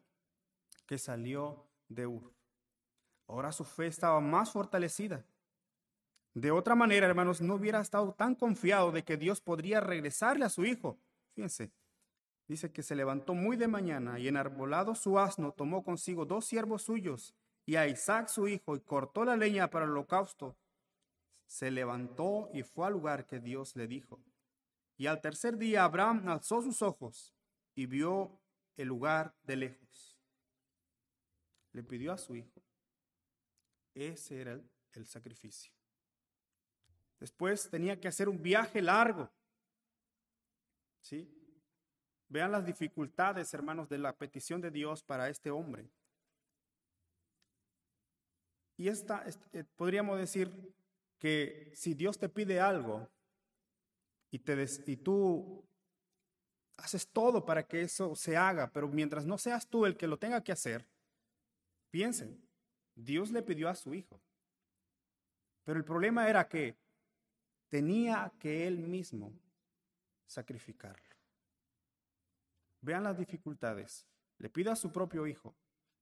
que 0.86 0.98
salió 0.98 1.68
de 1.88 2.08
Ur. 2.08 2.34
Ahora 3.28 3.52
su 3.52 3.64
fe 3.64 3.86
estaba 3.86 4.20
más 4.20 4.50
fortalecida. 4.50 5.24
De 6.34 6.50
otra 6.50 6.74
manera, 6.74 7.06
hermanos, 7.06 7.40
no 7.40 7.54
hubiera 7.54 7.80
estado 7.80 8.12
tan 8.12 8.34
confiado 8.34 8.90
de 8.90 9.04
que 9.04 9.16
Dios 9.16 9.40
podría 9.40 9.80
regresarle 9.80 10.44
a 10.44 10.48
su 10.48 10.64
hijo. 10.64 10.98
Fíjense, 11.32 11.70
dice 12.48 12.72
que 12.72 12.82
se 12.82 12.96
levantó 12.96 13.34
muy 13.34 13.56
de 13.56 13.68
mañana 13.68 14.18
y 14.18 14.26
enarbolado 14.26 14.96
su 14.96 15.16
asno 15.16 15.52
tomó 15.52 15.84
consigo 15.84 16.26
dos 16.26 16.44
siervos 16.44 16.82
suyos 16.82 17.36
y 17.64 17.76
a 17.76 17.86
Isaac 17.86 18.26
su 18.28 18.48
hijo 18.48 18.74
y 18.74 18.80
cortó 18.80 19.24
la 19.24 19.36
leña 19.36 19.70
para 19.70 19.84
el 19.84 19.92
holocausto. 19.92 20.56
Se 21.46 21.70
levantó 21.70 22.50
y 22.52 22.64
fue 22.64 22.88
al 22.88 22.94
lugar 22.94 23.26
que 23.26 23.38
Dios 23.38 23.76
le 23.76 23.86
dijo. 23.86 24.18
Y 24.96 25.06
al 25.06 25.20
tercer 25.20 25.56
día 25.56 25.84
Abraham 25.84 26.28
alzó 26.28 26.62
sus 26.62 26.82
ojos 26.82 27.32
y 27.76 27.86
vio 27.86 28.41
el 28.76 28.88
lugar 28.88 29.34
de 29.42 29.56
lejos. 29.56 30.18
Le 31.72 31.82
pidió 31.82 32.12
a 32.12 32.18
su 32.18 32.36
hijo. 32.36 32.62
Ese 33.94 34.40
era 34.40 34.60
el, 34.92 35.06
sacrificio. 35.06 35.72
Después 37.18 37.68
tenía 37.70 38.00
que 38.00 38.08
hacer 38.08 38.28
un 38.28 38.42
viaje 38.42 38.80
largo. 38.80 39.30
¿Sí? 41.00 41.30
Vean 42.28 42.52
las 42.52 42.64
dificultades, 42.64 43.52
hermanos, 43.52 43.88
de 43.88 43.98
la 43.98 44.16
petición 44.16 44.60
de 44.60 44.70
Dios 44.70 45.02
para 45.02 45.28
este 45.28 45.50
hombre. 45.50 45.90
Y 48.76 48.88
esta, 48.88 49.24
eh, 49.52 49.64
podríamos 49.76 50.18
decir 50.18 50.50
que 51.18 51.70
si 51.74 51.94
Dios 51.94 52.18
te 52.18 52.28
pide 52.28 52.58
algo 52.58 53.08
y, 54.30 54.38
te 54.38 54.66
y 54.86 54.96
tú 54.96 55.64
haces 56.82 57.08
todo 57.08 57.44
para 57.44 57.66
que 57.66 57.82
eso 57.82 58.14
se 58.16 58.36
haga, 58.36 58.70
pero 58.72 58.88
mientras 58.88 59.24
no 59.24 59.38
seas 59.38 59.66
tú 59.66 59.86
el 59.86 59.96
que 59.96 60.06
lo 60.06 60.18
tenga 60.18 60.42
que 60.42 60.52
hacer, 60.52 60.86
piensen, 61.90 62.42
Dios 62.94 63.30
le 63.30 63.42
pidió 63.42 63.68
a 63.68 63.74
su 63.74 63.94
hijo. 63.94 64.20
Pero 65.64 65.78
el 65.78 65.84
problema 65.84 66.28
era 66.28 66.48
que 66.48 66.76
tenía 67.68 68.32
que 68.38 68.66
él 68.66 68.78
mismo 68.78 69.32
sacrificarlo. 70.26 71.16
Vean 72.80 73.04
las 73.04 73.16
dificultades. 73.16 74.06
Le 74.38 74.50
pide 74.50 74.70
a 74.70 74.76
su 74.76 74.90
propio 74.90 75.26
hijo. 75.26 75.54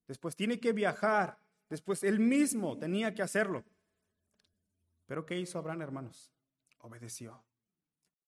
Después 0.07 0.35
tiene 0.35 0.59
que 0.59 0.73
viajar. 0.73 1.39
Después 1.69 2.03
él 2.05 2.19
mismo 2.19 2.79
tenía 2.79 3.15
que 3.15 3.23
hacerlo. 3.23 3.65
Pero 5.07 5.27
¿qué 5.27 5.39
hizo 5.39 5.59
Abraham, 5.59 5.83
hermanos? 5.83 6.33
Obedeció. 6.79 7.45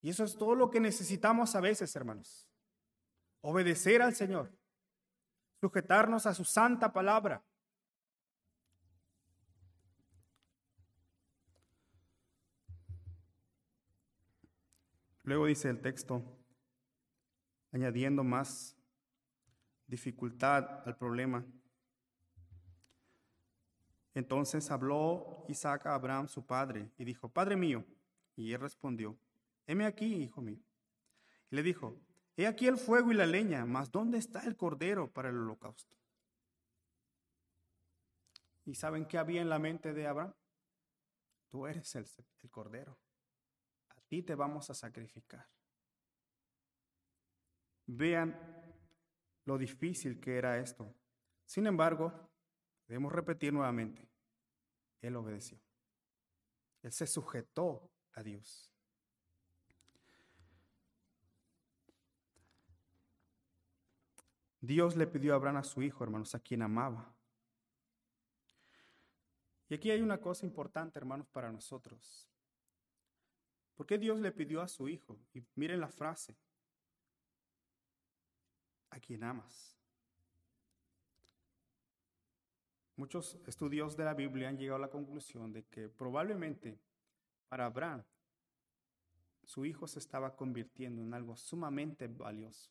Y 0.02 0.10
eso 0.10 0.24
es 0.24 0.36
todo 0.36 0.56
lo 0.56 0.68
que 0.68 0.80
necesitamos 0.80 1.54
a 1.54 1.60
veces, 1.60 1.94
hermanos. 1.94 2.48
Obedecer 3.40 4.02
al 4.02 4.14
Señor. 4.14 4.52
Sujetarnos 5.60 6.26
a 6.26 6.34
su 6.34 6.44
santa 6.44 6.92
palabra. 6.92 7.44
Luego 15.22 15.46
dice 15.46 15.68
el 15.70 15.80
texto, 15.80 16.20
añadiendo 17.70 18.24
más 18.24 18.76
dificultad 19.86 20.82
al 20.84 20.96
problema. 20.96 21.46
Entonces 24.14 24.68
habló 24.72 25.46
Isaac 25.48 25.86
a 25.86 25.94
Abraham, 25.94 26.26
su 26.26 26.44
padre, 26.44 26.90
y 26.98 27.04
dijo, 27.04 27.28
Padre 27.28 27.54
mío. 27.54 27.84
Y 28.34 28.52
él 28.52 28.60
respondió, 28.60 29.16
heme 29.66 29.86
aquí, 29.86 30.14
hijo 30.14 30.40
mío. 30.40 30.62
Y 31.50 31.56
le 31.56 31.62
dijo, 31.62 32.00
he 32.36 32.46
aquí 32.46 32.66
el 32.66 32.78
fuego 32.78 33.12
y 33.12 33.14
la 33.14 33.26
leña, 33.26 33.64
mas 33.64 33.90
¿dónde 33.90 34.18
está 34.18 34.44
el 34.44 34.56
cordero 34.56 35.12
para 35.12 35.28
el 35.28 35.36
holocausto? 35.36 35.96
¿Y 38.64 38.74
saben 38.74 39.06
qué 39.06 39.18
había 39.18 39.42
en 39.42 39.48
la 39.48 39.58
mente 39.58 39.92
de 39.92 40.06
Abraham? 40.06 40.34
Tú 41.48 41.66
eres 41.66 41.94
el, 41.96 42.06
el 42.42 42.50
cordero. 42.50 42.98
A 43.90 44.00
ti 44.02 44.22
te 44.22 44.34
vamos 44.34 44.70
a 44.70 44.74
sacrificar. 44.74 45.46
Vean 47.86 48.34
lo 49.44 49.58
difícil 49.58 50.20
que 50.20 50.38
era 50.38 50.58
esto. 50.58 50.94
Sin 51.44 51.66
embargo, 51.66 52.30
debemos 52.86 53.12
repetir 53.12 53.52
nuevamente, 53.52 54.08
Él 55.00 55.16
obedeció. 55.16 55.60
Él 56.82 56.92
se 56.92 57.06
sujetó 57.06 57.92
a 58.12 58.22
Dios. 58.22 58.71
Dios 64.62 64.94
le 64.94 65.08
pidió 65.08 65.32
a 65.32 65.36
Abraham 65.36 65.56
a 65.56 65.64
su 65.64 65.82
hijo, 65.82 66.04
hermanos, 66.04 66.36
a 66.36 66.38
quien 66.38 66.62
amaba. 66.62 67.12
Y 69.68 69.74
aquí 69.74 69.90
hay 69.90 70.00
una 70.00 70.20
cosa 70.20 70.46
importante, 70.46 71.00
hermanos, 71.00 71.26
para 71.26 71.50
nosotros. 71.50 72.30
¿Por 73.74 73.86
qué 73.86 73.98
Dios 73.98 74.20
le 74.20 74.30
pidió 74.30 74.62
a 74.62 74.68
su 74.68 74.88
hijo? 74.88 75.18
Y 75.34 75.42
miren 75.56 75.80
la 75.80 75.88
frase, 75.88 76.36
a 78.90 79.00
quien 79.00 79.24
amas. 79.24 79.76
Muchos 82.94 83.40
estudios 83.48 83.96
de 83.96 84.04
la 84.04 84.14
Biblia 84.14 84.48
han 84.48 84.58
llegado 84.58 84.76
a 84.76 84.86
la 84.86 84.90
conclusión 84.90 85.52
de 85.52 85.64
que 85.64 85.88
probablemente 85.88 86.78
para 87.48 87.66
Abraham 87.66 88.04
su 89.42 89.64
hijo 89.64 89.88
se 89.88 89.98
estaba 89.98 90.36
convirtiendo 90.36 91.02
en 91.02 91.12
algo 91.14 91.36
sumamente 91.36 92.06
valioso. 92.06 92.70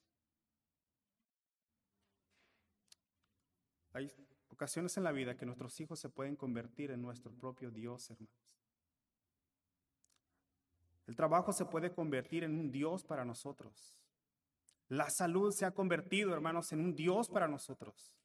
Hay 3.93 4.11
ocasiones 4.49 4.95
en 4.97 5.03
la 5.03 5.11
vida 5.11 5.35
que 5.35 5.45
nuestros 5.45 5.79
hijos 5.79 5.99
se 5.99 6.09
pueden 6.09 6.35
convertir 6.35 6.91
en 6.91 7.01
nuestro 7.01 7.31
propio 7.33 7.71
Dios, 7.71 8.09
hermanos. 8.09 8.51
El 11.07 11.15
trabajo 11.15 11.51
se 11.51 11.65
puede 11.65 11.93
convertir 11.93 12.43
en 12.43 12.57
un 12.57 12.71
Dios 12.71 13.03
para 13.03 13.25
nosotros. 13.25 13.97
La 14.87 15.09
salud 15.09 15.51
se 15.51 15.65
ha 15.65 15.71
convertido, 15.71 16.33
hermanos, 16.33 16.71
en 16.71 16.79
un 16.79 16.95
Dios 16.95 17.29
para 17.29 17.47
nosotros. 17.47 18.15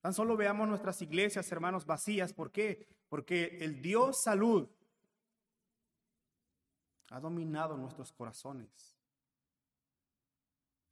Tan 0.00 0.12
solo 0.12 0.36
veamos 0.36 0.68
nuestras 0.68 1.00
iglesias, 1.02 1.50
hermanos, 1.50 1.86
vacías. 1.86 2.32
¿Por 2.32 2.50
qué? 2.50 2.86
Porque 3.08 3.58
el 3.60 3.80
Dios 3.80 4.22
salud 4.22 4.68
ha 7.10 7.20
dominado 7.20 7.76
nuestros 7.76 8.12
corazones. 8.12 8.96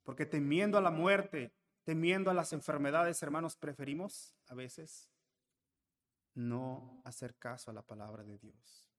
Porque 0.03 0.25
temiendo 0.25 0.79
a 0.79 0.81
la 0.83 0.91
muerte, 0.91 1.53
temiendo 1.87 2.33
a 2.33 2.35
las 2.35 2.53
enfermedades, 2.53 3.23
hermanos, 3.23 3.55
preferimos 3.55 4.35
a 4.49 4.57
veces 4.57 5.09
no 6.35 7.01
hacer 7.05 7.37
caso 7.37 7.71
a 7.71 7.75
la 7.75 7.83
palabra 7.83 8.25
de 8.25 8.39
Dios. 8.39 8.91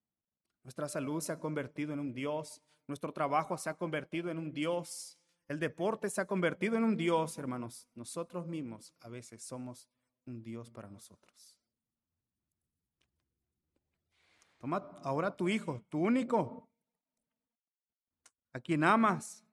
Nuestra 0.64 0.88
salud 0.88 1.20
se 1.20 1.34
ha 1.34 1.40
convertido 1.40 1.92
en 1.92 2.00
un 2.00 2.14
Dios, 2.14 2.62
nuestro 2.88 3.12
trabajo 3.12 3.58
se 3.58 3.70
ha 3.70 3.74
convertido 3.74 4.32
en 4.32 4.38
un 4.38 4.54
Dios, 4.54 5.20
el 5.50 5.60
deporte 5.60 6.10
se 6.10 6.22
ha 6.22 6.28
convertido 6.28 6.78
en 6.78 6.86
un 6.86 6.96
Dios, 6.96 7.38
hermanos. 7.38 7.90
Nosotros 7.94 8.48
mismos 8.48 8.94
a 9.02 9.10
veces 9.10 9.44
somos 9.44 9.90
un 10.26 10.42
Dios 10.42 10.72
para 10.72 10.90
nosotros. 10.90 11.58
Toma 14.60 14.78
ahora 15.04 15.36
tu 15.36 15.50
hijo, 15.50 15.84
tu 15.90 16.00
único, 16.00 16.70
a 18.54 18.62
quien 18.62 18.86
amas. 18.86 19.44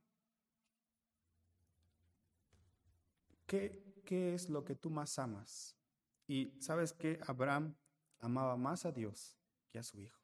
¿Qué, 3.55 4.03
¿Qué 4.05 4.35
es 4.35 4.51
lo 4.51 4.65
que 4.65 4.75
tú 4.75 4.91
más 4.91 5.17
amas? 5.17 5.79
Y 6.27 6.61
sabes 6.61 6.93
que 6.93 7.21
Abraham 7.25 7.77
amaba 8.19 8.57
más 8.57 8.85
a 8.85 8.91
Dios 8.91 9.39
que 9.69 9.79
a 9.79 9.85
su 9.85 10.01
hijo. 10.01 10.21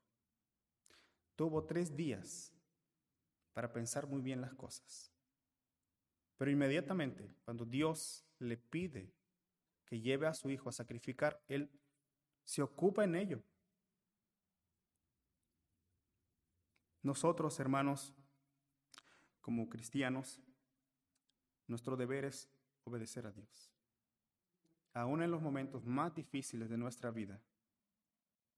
Tuvo 1.36 1.64
tres 1.64 1.94
días 1.94 2.52
para 3.52 3.72
pensar 3.72 4.08
muy 4.08 4.20
bien 4.20 4.40
las 4.40 4.52
cosas. 4.54 5.12
Pero 6.38 6.50
inmediatamente, 6.50 7.32
cuando 7.44 7.64
Dios 7.64 8.26
le 8.40 8.56
pide 8.56 9.14
que 9.84 10.00
lleve 10.00 10.26
a 10.26 10.34
su 10.34 10.50
hijo 10.50 10.68
a 10.68 10.72
sacrificar, 10.72 11.40
Él 11.46 11.70
se 12.42 12.62
ocupa 12.62 13.04
en 13.04 13.14
ello. 13.14 13.44
Nosotros, 17.00 17.60
hermanos, 17.60 18.12
como 19.40 19.68
cristianos, 19.68 20.42
nuestro 21.68 21.96
deber 21.96 22.24
es 22.24 22.50
obedecer 22.90 23.26
a 23.26 23.33
Dios. 23.33 23.72
Aún 24.92 25.22
en 25.22 25.31
los 25.31 25.40
momentos 25.40 25.85
más 25.85 26.14
difíciles 26.14 26.68
de 26.68 26.76
nuestra 26.76 27.11
vida, 27.11 27.40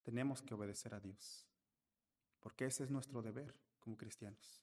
tenemos 0.03 0.43
que 0.43 0.55
obedecer 0.55 0.95
a 0.95 1.01
Dios, 1.01 1.47
porque 2.41 2.67
ese 2.67 2.85
es 2.85 2.91
nuestro 2.91 3.23
deber 3.23 3.55
como 3.81 3.97
cristianos. 3.97 4.63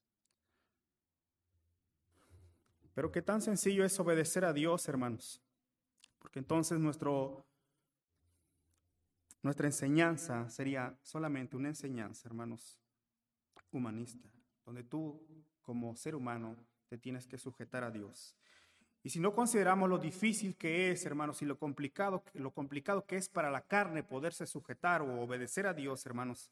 Pero 2.94 3.12
qué 3.12 3.22
tan 3.22 3.42
sencillo 3.42 3.86
es 3.86 3.98
obedecer 4.00 4.44
a 4.44 4.52
Dios, 4.52 4.88
hermanos. 4.90 5.42
Porque 6.18 6.40
entonces 6.40 6.80
nuestro, 6.80 7.46
nuestra 9.42 9.68
enseñanza 9.68 10.50
sería 10.50 11.00
solamente 11.02 11.56
una 11.56 11.70
enseñanza, 11.70 12.28
hermanos, 12.28 12.78
humanista, 13.72 14.30
donde 14.66 14.84
tú 14.84 15.26
como 15.62 15.96
ser 15.96 16.16
humano 16.16 16.58
te 16.90 16.98
tienes 16.98 17.26
que 17.26 17.38
sujetar 17.38 17.84
a 17.84 17.92
Dios. 17.92 18.36
Y 19.02 19.10
si 19.10 19.20
no 19.20 19.34
consideramos 19.34 19.90
lo 19.90 19.98
difícil 19.98 20.58
que 20.58 20.92
es, 20.92 21.06
hermanos, 21.06 21.42
y 21.42 21.46
lo 21.46 21.58
complicado, 21.58 22.24
lo 22.34 22.52
complicado 22.52 23.06
que 23.06 23.16
es 23.16 23.30
para 23.30 23.50
la 23.50 23.62
carne 23.62 24.04
poderse 24.04 24.46
sujetar 24.46 25.02
o 25.02 25.22
obedecer 25.22 25.68
a 25.68 25.74
Dios, 25.74 26.06
hermanos, 26.06 26.52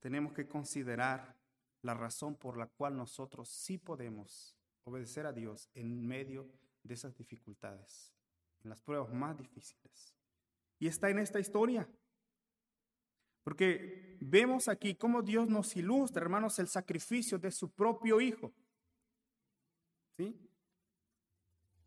tenemos 0.00 0.32
que 0.32 0.46
considerar 0.46 1.36
la 1.82 1.94
razón 1.94 2.36
por 2.36 2.56
la 2.56 2.66
cual 2.66 2.96
nosotros 2.96 3.48
sí 3.48 3.78
podemos 3.78 4.56
obedecer 4.84 5.26
a 5.26 5.32
Dios 5.32 5.68
en 5.74 6.06
medio 6.06 6.48
de 6.82 6.94
esas 6.94 7.14
dificultades, 7.16 8.14
en 8.64 8.70
las 8.70 8.80
pruebas 8.80 9.12
más 9.12 9.36
difíciles. 9.36 10.14
Y 10.78 10.86
está 10.86 11.10
en 11.10 11.18
esta 11.18 11.40
historia. 11.40 11.88
Porque 13.42 14.16
vemos 14.20 14.68
aquí 14.68 14.94
cómo 14.94 15.22
Dios 15.22 15.48
nos 15.48 15.76
ilustra, 15.76 16.22
hermanos, 16.22 16.58
el 16.58 16.68
sacrificio 16.68 17.38
de 17.38 17.50
su 17.50 17.70
propio 17.70 18.20
Hijo. 18.20 18.52
¿Sí? 20.18 20.36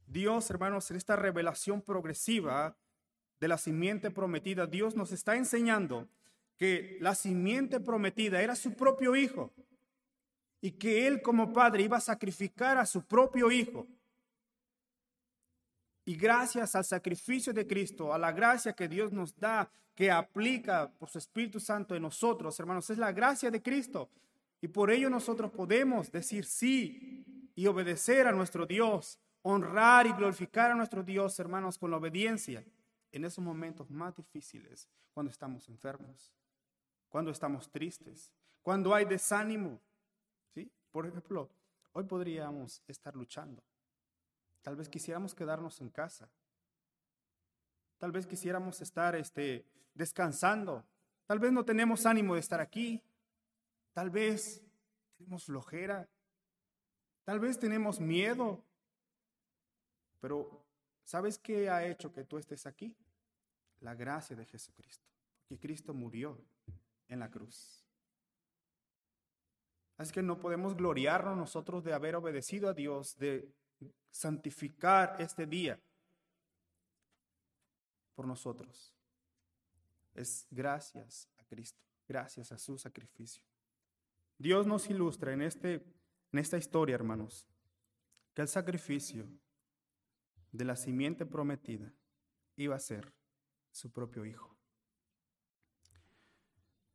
Dios, 0.07 0.49
hermanos, 0.49 0.89
en 0.89 0.97
esta 0.97 1.17
revelación 1.17 1.81
progresiva 1.81 2.77
de 3.41 3.47
la 3.49 3.57
simiente 3.57 4.09
prometida, 4.09 4.65
Dios 4.65 4.95
nos 4.95 5.11
está 5.11 5.35
enseñando 5.35 6.07
que 6.57 6.97
la 7.01 7.13
simiente 7.13 7.81
prometida 7.81 8.41
era 8.41 8.55
su 8.55 8.73
propio 8.73 9.15
Hijo. 9.15 9.53
y 10.63 10.73
que 10.73 11.07
él 11.07 11.23
como 11.23 11.51
padre 11.51 11.81
iba 11.81 11.97
a 11.97 12.01
sacrificar 12.01 12.77
a 12.77 12.85
su 12.85 13.03
propio 13.03 13.51
hijo. 13.51 13.87
Y 16.05 16.15
gracias 16.15 16.75
al 16.75 16.85
sacrificio 16.85 17.51
de 17.51 17.65
Cristo, 17.65 18.13
a 18.13 18.19
la 18.19 18.31
gracia 18.31 18.73
que 18.73 18.87
Dios 18.87 19.11
nos 19.11 19.35
da, 19.35 19.71
que 19.95 20.11
aplica 20.11 20.91
por 20.99 21.09
su 21.09 21.17
Espíritu 21.17 21.59
Santo 21.59 21.95
en 21.95 22.03
nosotros, 22.03 22.59
hermanos, 22.59 22.87
es 22.91 22.99
la 22.99 23.11
gracia 23.11 23.49
de 23.49 23.59
Cristo. 23.59 24.07
Y 24.61 24.67
por 24.67 24.91
ello 24.91 25.09
nosotros 25.09 25.49
podemos 25.49 26.11
decir 26.11 26.45
sí 26.45 27.25
y 27.61 27.67
obedecer 27.67 28.25
a 28.25 28.31
nuestro 28.31 28.65
Dios, 28.65 29.19
honrar 29.43 30.07
y 30.07 30.13
glorificar 30.13 30.71
a 30.71 30.73
nuestro 30.73 31.03
Dios, 31.03 31.39
hermanos, 31.39 31.77
con 31.77 31.91
la 31.91 31.97
obediencia 31.97 32.65
en 33.11 33.23
esos 33.23 33.43
momentos 33.43 33.91
más 33.91 34.15
difíciles, 34.15 34.89
cuando 35.13 35.31
estamos 35.31 35.69
enfermos, 35.69 36.33
cuando 37.07 37.29
estamos 37.29 37.69
tristes, 37.69 38.31
cuando 38.63 38.95
hay 38.95 39.05
desánimo. 39.05 39.79
¿sí? 40.55 40.71
Por 40.89 41.05
ejemplo, 41.05 41.51
hoy 41.91 42.03
podríamos 42.05 42.81
estar 42.87 43.15
luchando. 43.15 43.61
Tal 44.63 44.75
vez 44.75 44.89
quisiéramos 44.89 45.35
quedarnos 45.35 45.81
en 45.81 45.89
casa. 45.89 46.31
Tal 47.99 48.11
vez 48.11 48.25
quisiéramos 48.25 48.81
estar 48.81 49.15
este, 49.15 49.67
descansando. 49.93 50.83
Tal 51.27 51.37
vez 51.37 51.51
no 51.51 51.63
tenemos 51.63 52.07
ánimo 52.07 52.33
de 52.33 52.39
estar 52.39 52.59
aquí. 52.59 53.03
Tal 53.93 54.09
vez 54.09 54.63
tenemos 55.19 55.45
flojera. 55.45 56.09
Tal 57.31 57.39
vez 57.39 57.57
tenemos 57.57 58.01
miedo. 58.01 58.61
Pero 60.19 60.65
¿sabes 61.01 61.37
qué 61.37 61.69
ha 61.69 61.87
hecho 61.87 62.11
que 62.11 62.25
tú 62.25 62.37
estés 62.37 62.65
aquí? 62.65 62.93
La 63.79 63.95
gracia 63.95 64.35
de 64.35 64.45
Jesucristo. 64.45 65.07
Porque 65.47 65.57
Cristo 65.57 65.93
murió 65.93 66.37
en 67.07 67.19
la 67.19 67.31
cruz. 67.31 67.85
Así 69.95 70.11
que 70.11 70.21
no 70.21 70.41
podemos 70.41 70.75
gloriarnos 70.75 71.37
nosotros 71.37 71.85
de 71.85 71.93
haber 71.93 72.17
obedecido 72.17 72.67
a 72.67 72.73
Dios, 72.73 73.17
de 73.17 73.49
santificar 74.09 75.15
este 75.17 75.45
día 75.45 75.79
por 78.13 78.27
nosotros. 78.27 78.93
Es 80.13 80.47
gracias 80.51 81.29
a 81.37 81.45
Cristo, 81.45 81.79
gracias 82.09 82.51
a 82.51 82.57
su 82.57 82.77
sacrificio. 82.77 83.45
Dios 84.37 84.67
nos 84.67 84.89
ilustra 84.89 85.31
en, 85.31 85.43
este, 85.43 85.81
en 86.31 86.39
esta 86.39 86.57
historia, 86.57 86.95
hermanos, 86.95 87.47
que 88.33 88.41
el 88.41 88.47
sacrificio 88.47 89.27
de 90.51 90.65
la 90.65 90.75
simiente 90.75 91.25
prometida 91.25 91.93
iba 92.55 92.75
a 92.75 92.79
ser 92.79 93.13
su 93.71 93.91
propio 93.91 94.25
hijo. 94.25 94.55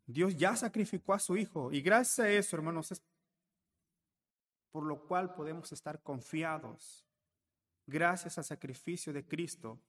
Dios 0.07 0.37
ya 0.37 0.55
sacrificó 0.57 1.15
a 1.15 1.19
su 1.19 1.37
hijo 1.37 1.73
y 1.73 1.81
gracias 1.81 2.19
a 2.21 2.31
eso, 2.31 2.57
hermanos, 2.57 2.93
es 2.93 3.03
por 4.71 4.85
lo 4.85 5.07
cual 5.07 5.35
podemos 5.35 5.73
estar 5.73 6.03
confiados. 6.03 7.05
Gracias 7.87 8.39
al 8.39 8.45
sacrificio 8.45 9.13
de 9.13 9.27
Cristo, 9.27 9.81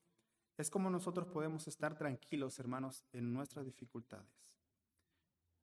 es 0.57 0.69
como 0.69 0.89
nosotros 0.89 1.27
podemos 1.27 1.67
estar 1.67 1.95
tranquilos, 1.95 2.57
hermanos, 2.57 3.05
en 3.11 3.31
nuestras 3.31 3.65
dificultades. 3.65 4.31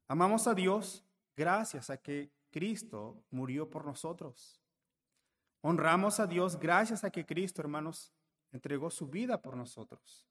Amamos 0.06 0.46
a 0.46 0.54
Dios 0.54 1.04
gracias 1.36 1.90
a 1.90 1.96
que 1.96 2.30
Cristo 2.54 3.26
murió 3.32 3.68
por 3.68 3.84
nosotros. 3.84 4.62
Honramos 5.60 6.20
a 6.20 6.26
Dios 6.28 6.56
gracias 6.56 7.02
a 7.02 7.10
que 7.10 7.26
Cristo, 7.26 7.60
hermanos, 7.60 8.14
entregó 8.52 8.92
su 8.92 9.08
vida 9.08 9.42
por 9.42 9.56
nosotros. 9.56 10.24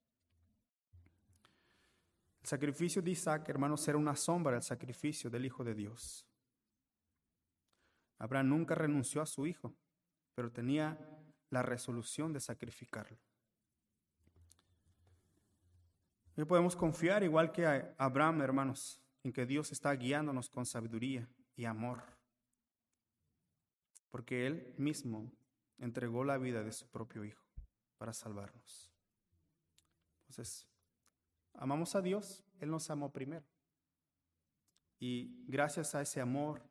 El 2.42 2.48
sacrificio 2.48 3.02
de 3.02 3.12
Isaac, 3.12 3.50
hermanos, 3.50 3.86
era 3.90 3.98
una 3.98 4.16
sombra 4.16 4.54
del 4.54 4.62
sacrificio 4.62 5.30
del 5.30 5.46
Hijo 5.46 5.66
de 5.66 5.74
Dios. 5.74 6.26
Abraham 8.20 8.48
nunca 8.48 8.74
renunció 8.74 9.22
a 9.22 9.26
su 9.26 9.46
hijo, 9.46 9.76
pero 10.34 10.50
tenía 10.50 10.98
la 11.50 11.62
resolución 11.62 12.32
de 12.32 12.40
sacrificarlo. 12.40 13.20
Hoy 16.38 16.46
podemos 16.46 16.78
confiar, 16.78 17.22
igual 17.22 17.52
que 17.52 17.66
Abraham, 17.98 18.44
hermanos, 18.44 19.02
en 19.24 19.34
que 19.34 19.46
Dios 19.46 19.74
está 19.74 19.94
guiándonos 19.94 20.50
con 20.50 20.66
sabiduría 20.66 21.28
y 21.56 21.66
amor, 21.66 22.04
porque 24.10 24.48
Él 24.48 24.74
mismo 24.78 25.32
entregó 25.78 26.24
la 26.24 26.38
vida 26.38 26.64
de 26.64 26.72
su 26.72 26.90
propio 26.90 27.24
Hijo 27.26 27.44
para 27.98 28.14
salvarnos. 28.14 28.92
Entonces, 30.22 30.68
amamos 31.54 31.96
a 31.96 32.02
Dios, 32.02 32.44
Él 32.60 32.70
nos 32.70 32.90
amó 32.90 33.12
primero. 33.12 33.46
Y 35.00 35.44
gracias 35.48 35.96
a 35.96 36.02
ese 36.02 36.22
amor, 36.22 36.70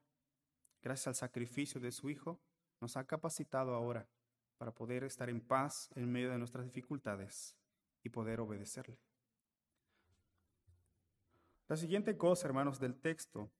gracias 0.81 1.09
al 1.09 1.15
sacrificio 1.15 1.81
de 1.81 1.93
su 1.93 2.11
Hijo, 2.11 2.41
nos 2.81 2.97
ha 2.97 3.07
capacitado 3.07 3.75
ahora 3.75 4.09
para 4.57 4.73
poder 4.73 5.05
estar 5.05 5.29
en 5.29 5.41
paz 5.41 5.91
en 5.95 6.11
medio 6.11 6.31
de 6.31 6.39
nuestras 6.39 6.65
dificultades 6.65 7.57
y 8.03 8.09
poder 8.09 8.41
obedecerle. 8.41 8.99
La 11.69 11.77
siguiente 11.77 12.17
cosa, 12.17 12.47
hermanos, 12.49 12.79
del 12.79 13.01
texto 13.01 13.51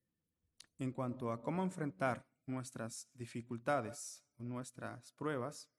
en 0.83 0.93
cuanto 0.93 1.31
a 1.31 1.41
cómo 1.41 1.63
enfrentar 1.63 2.27
nuestras 2.47 3.09
dificultades, 3.15 4.25
nuestras 4.37 5.13
pruebas, 5.13 5.71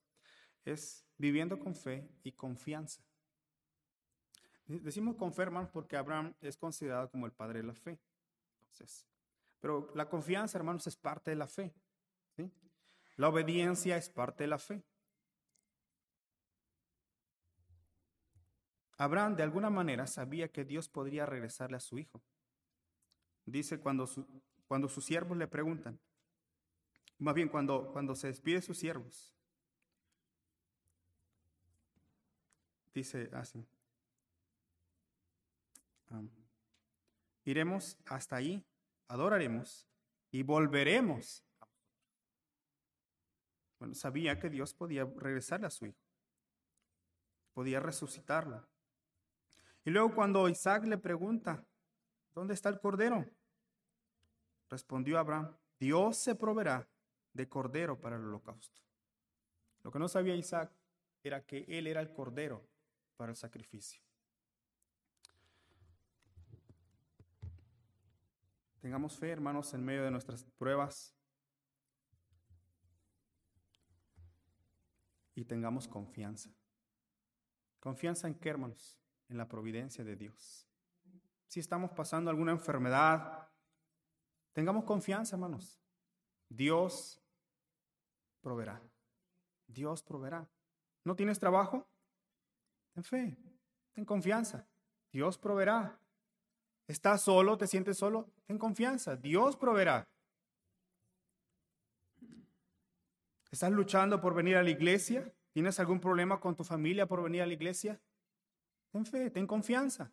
es 0.64 1.06
viviendo 1.18 1.60
con 1.60 1.76
fe 1.76 2.10
y 2.24 2.32
confianza. 2.32 3.04
Decimos 4.66 5.16
con 5.18 5.34
fe, 5.34 5.44
hermanos, 5.44 5.70
porque 5.72 5.98
Abraham 5.98 6.34
es 6.40 6.56
considerado 6.56 7.12
como 7.12 7.26
el 7.26 7.34
padre 7.34 7.60
de 7.60 7.68
la 7.68 7.74
fe. 7.74 8.00
Entonces, 8.62 9.06
pero 9.60 9.92
la 9.94 10.10
confianza, 10.10 10.58
hermanos, 10.58 10.88
es 10.88 10.96
parte 10.96 11.32
de 11.32 11.38
la 11.38 11.48
fe. 11.48 11.74
La 13.16 13.30
obediencia 13.30 13.96
es 13.98 14.10
parte 14.10 14.46
de 14.46 14.48
la 14.48 14.58
fe. 14.58 14.84
Abraham 18.98 19.36
de 19.36 19.44
alguna 19.44 19.70
manera 19.70 20.08
sabía 20.08 20.52
que 20.52 20.66
Dios 20.66 20.88
podría 20.88 21.26
regresarle 21.26 21.78
a 21.78 21.82
su 21.82 22.00
hijo. 22.00 22.24
Dice 23.46 23.80
cuando, 23.80 24.08
cuando 24.74 24.90
sus 24.90 25.06
siervos 25.06 25.38
le 25.38 25.48
preguntan, 25.48 26.00
más 27.20 27.36
bien 27.36 27.48
cuando, 27.48 27.92
cuando 27.92 28.16
se 28.16 28.26
despide 28.26 28.60
sus 28.60 28.76
siervos, 28.76 29.32
dice 32.92 33.30
así, 33.34 33.64
iremos 37.44 38.00
hasta 38.08 38.38
ahí, 38.38 38.66
adoraremos 39.10 39.88
y 40.32 40.42
volveremos. 40.42 41.44
Bueno, 43.78 43.94
sabía 43.94 44.40
que 44.40 44.50
Dios 44.50 44.74
podía 44.74 45.06
regresarle 45.06 45.68
a 45.68 45.70
su 45.70 45.86
hijo, 45.86 46.02
podía 47.54 47.80
resucitarlo. 47.80 48.68
Y 49.86 49.92
luego 49.92 50.16
cuando 50.16 50.50
Isaac 50.50 50.86
le 50.86 50.98
pregunta, 50.98 51.64
¿dónde 52.34 52.56
está 52.56 52.70
el 52.70 52.80
cordero? 52.80 53.24
Respondió 54.74 55.20
Abraham, 55.20 55.56
Dios 55.80 56.18
se 56.18 56.34
proveerá 56.34 56.90
de 57.32 57.48
cordero 57.48 58.02
para 58.02 58.16
el 58.16 58.24
holocausto. 58.24 58.82
Lo 59.84 59.92
que 59.92 60.00
no 60.00 60.08
sabía 60.08 60.36
Isaac 60.36 60.72
era 61.22 61.46
que 61.46 61.64
él 61.68 61.86
era 61.86 62.02
el 62.02 62.12
cordero 62.12 62.68
para 63.16 63.30
el 63.30 63.36
sacrificio. 63.36 64.02
Tengamos 68.82 69.16
fe, 69.16 69.30
hermanos, 69.30 69.72
en 69.76 69.86
medio 69.86 70.04
de 70.06 70.10
nuestras 70.10 70.44
pruebas 70.58 71.16
y 75.36 75.46
tengamos 75.46 75.88
confianza. 75.88 76.50
¿Confianza 77.80 78.28
en 78.28 78.34
qué, 78.40 78.50
hermanos? 78.50 78.98
en 79.30 79.38
la 79.38 79.48
providencia 79.48 80.04
de 80.04 80.16
Dios. 80.16 80.68
Si 81.48 81.60
estamos 81.60 81.92
pasando 81.92 82.32
alguna 82.32 82.52
enfermedad, 82.54 83.48
tengamos 84.54 84.86
confianza, 84.86 85.36
hermanos. 85.36 85.80
Dios 86.50 87.22
proveerá. 88.42 88.82
Dios 89.68 90.04
proveerá. 90.04 90.48
¿No 91.04 91.16
tienes 91.16 91.40
trabajo? 91.40 91.86
Ten 92.94 93.04
fe, 93.04 93.38
ten 93.94 94.06
confianza. 94.06 94.66
Dios 95.12 95.38
proveerá. 95.38 96.00
¿Estás 96.88 97.22
solo? 97.22 97.58
¿Te 97.58 97.68
sientes 97.68 97.98
solo? 97.98 98.30
Ten 98.46 98.58
confianza. 98.58 99.16
Dios 99.16 99.56
proveerá. 99.56 100.08
¿Estás 103.52 103.72
luchando 103.72 104.20
por 104.20 104.34
venir 104.34 104.58
a 104.58 104.64
la 104.64 104.72
iglesia? 104.72 105.32
¿Tienes 105.52 105.80
algún 105.80 106.00
problema 106.00 106.40
con 106.40 106.56
tu 106.56 106.64
familia 106.64 107.06
por 107.06 107.22
venir 107.22 107.44
a 107.44 107.46
la 107.46 107.54
iglesia? 107.54 108.02
Ten 108.92 109.06
fe, 109.06 109.30
ten 109.30 109.46
confianza. 109.46 110.12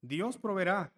Dios 0.00 0.38
proveerá. 0.38 0.92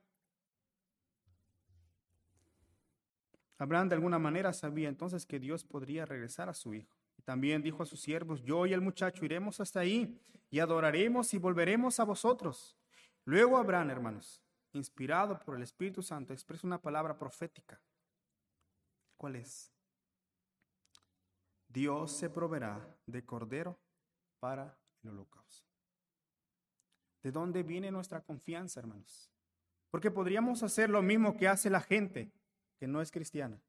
Abraham 3.62 3.88
de 3.88 3.94
alguna 3.94 4.18
manera 4.18 4.52
sabía 4.52 4.88
entonces 4.88 5.24
que 5.24 5.38
Dios 5.38 5.64
podría 5.64 6.04
regresar 6.04 6.48
a 6.48 6.54
su 6.54 6.74
hijo. 6.74 6.96
Y 7.16 7.22
también 7.22 7.62
dijo 7.62 7.82
a 7.82 7.86
sus 7.86 8.00
siervos, 8.00 8.42
yo 8.42 8.66
y 8.66 8.72
el 8.72 8.80
muchacho 8.80 9.24
iremos 9.24 9.60
hasta 9.60 9.80
ahí 9.80 10.20
y 10.50 10.58
adoraremos 10.58 11.32
y 11.32 11.38
volveremos 11.38 12.00
a 12.00 12.04
vosotros. 12.04 12.76
Luego 13.24 13.56
Abraham, 13.56 13.90
hermanos, 13.90 14.42
inspirado 14.72 15.38
por 15.38 15.54
el 15.54 15.62
Espíritu 15.62 16.02
Santo, 16.02 16.32
expresa 16.32 16.66
una 16.66 16.80
palabra 16.80 17.16
profética. 17.16 17.80
¿Cuál 19.16 19.36
es? 19.36 19.72
Dios 21.68 22.10
se 22.10 22.28
proveerá 22.28 22.98
de 23.06 23.24
cordero 23.24 23.78
para 24.40 24.76
el 25.04 25.10
holocausto. 25.10 25.70
¿De 27.22 27.30
dónde 27.30 27.62
viene 27.62 27.92
nuestra 27.92 28.20
confianza, 28.20 28.80
hermanos? 28.80 29.30
Porque 29.88 30.10
podríamos 30.10 30.64
hacer 30.64 30.90
lo 30.90 31.00
mismo 31.00 31.36
que 31.36 31.46
hace 31.46 31.70
la 31.70 31.80
gente 31.80 32.32
que 32.82 32.88
no 32.88 33.00
es 33.00 33.12
cristiana. 33.12 33.62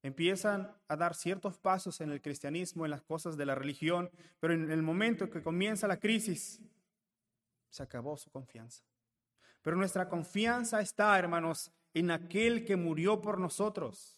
Empiezan 0.00 0.72
a 0.86 0.94
dar 0.94 1.16
ciertos 1.16 1.58
pasos 1.58 2.00
en 2.00 2.12
el 2.12 2.22
cristianismo, 2.22 2.84
en 2.84 2.92
las 2.92 3.02
cosas 3.02 3.36
de 3.36 3.44
la 3.44 3.56
religión, 3.56 4.08
pero 4.38 4.54
en 4.54 4.70
el 4.70 4.82
momento 4.82 5.28
que 5.28 5.42
comienza 5.42 5.88
la 5.88 5.98
crisis, 5.98 6.62
se 7.68 7.82
acabó 7.82 8.16
su 8.16 8.30
confianza. 8.30 8.84
Pero 9.62 9.76
nuestra 9.76 10.08
confianza 10.08 10.80
está, 10.80 11.18
hermanos, 11.18 11.72
en 11.92 12.12
aquel 12.12 12.64
que 12.64 12.76
murió 12.76 13.20
por 13.20 13.40
nosotros. 13.40 14.16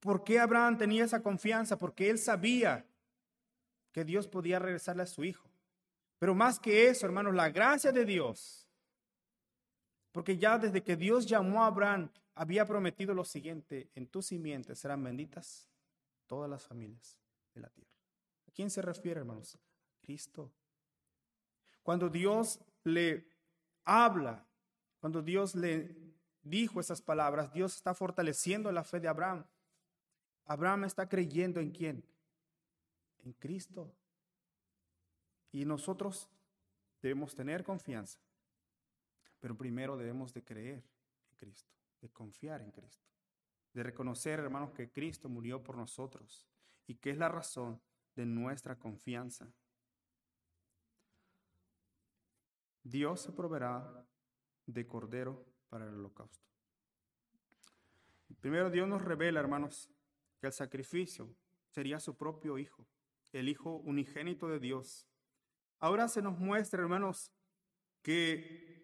¿Por 0.00 0.24
qué 0.24 0.40
Abraham 0.40 0.78
tenía 0.78 1.04
esa 1.04 1.22
confianza? 1.22 1.76
Porque 1.76 2.08
él 2.08 2.18
sabía 2.18 2.86
que 3.92 4.02
Dios 4.02 4.26
podía 4.28 4.58
regresarle 4.58 5.02
a 5.02 5.06
su 5.06 5.24
hijo. 5.24 5.50
Pero 6.18 6.34
más 6.34 6.58
que 6.58 6.88
eso, 6.88 7.04
hermanos, 7.04 7.34
la 7.34 7.50
gracia 7.50 7.92
de 7.92 8.06
Dios. 8.06 8.65
Porque 10.16 10.38
ya 10.38 10.56
desde 10.56 10.82
que 10.82 10.96
Dios 10.96 11.26
llamó 11.26 11.62
a 11.62 11.66
Abraham, 11.66 12.10
había 12.34 12.64
prometido 12.64 13.12
lo 13.12 13.22
siguiente, 13.22 13.90
en 13.94 14.06
tus 14.06 14.24
simientes 14.24 14.78
serán 14.78 15.04
benditas 15.04 15.68
todas 16.26 16.48
las 16.48 16.64
familias 16.64 17.18
de 17.52 17.60
la 17.60 17.68
tierra. 17.68 17.92
¿A 18.48 18.50
quién 18.50 18.70
se 18.70 18.80
refiere, 18.80 19.20
hermanos? 19.20 19.58
Cristo. 20.00 20.50
Cuando 21.82 22.08
Dios 22.08 22.58
le 22.82 23.28
habla, 23.84 24.46
cuando 25.00 25.20
Dios 25.20 25.54
le 25.54 25.94
dijo 26.40 26.80
esas 26.80 27.02
palabras, 27.02 27.52
Dios 27.52 27.76
está 27.76 27.92
fortaleciendo 27.92 28.72
la 28.72 28.84
fe 28.84 29.00
de 29.00 29.08
Abraham. 29.08 29.44
Abraham 30.46 30.84
está 30.84 31.06
creyendo 31.10 31.60
en 31.60 31.72
quién? 31.72 32.02
En 33.22 33.34
Cristo. 33.34 33.94
Y 35.52 35.66
nosotros 35.66 36.26
debemos 37.02 37.34
tener 37.34 37.62
confianza, 37.62 38.18
pero 39.40 39.56
primero 39.56 39.96
debemos 39.96 40.32
de 40.32 40.44
creer 40.44 40.84
en 41.30 41.36
Cristo, 41.36 41.72
de 42.00 42.10
confiar 42.10 42.62
en 42.62 42.70
Cristo, 42.70 43.06
de 43.72 43.82
reconocer, 43.82 44.40
hermanos, 44.40 44.72
que 44.72 44.90
Cristo 44.90 45.28
murió 45.28 45.62
por 45.62 45.76
nosotros 45.76 46.46
y 46.86 46.94
que 46.96 47.10
es 47.10 47.18
la 47.18 47.28
razón 47.28 47.80
de 48.14 48.26
nuestra 48.26 48.78
confianza. 48.78 49.52
Dios 52.82 53.20
se 53.20 53.32
proveerá 53.32 54.06
de 54.66 54.86
cordero 54.86 55.44
para 55.68 55.86
el 55.86 55.94
holocausto. 55.94 56.46
Primero 58.40 58.70
Dios 58.70 58.88
nos 58.88 59.02
revela, 59.02 59.40
hermanos, 59.40 59.90
que 60.40 60.46
el 60.46 60.52
sacrificio 60.52 61.34
sería 61.68 61.98
su 62.00 62.16
propio 62.16 62.58
Hijo, 62.58 62.86
el 63.32 63.48
Hijo 63.48 63.76
unigénito 63.78 64.48
de 64.48 64.60
Dios. 64.60 65.08
Ahora 65.78 66.08
se 66.08 66.22
nos 66.22 66.38
muestra, 66.38 66.80
hermanos, 66.80 67.32
que 68.02 68.75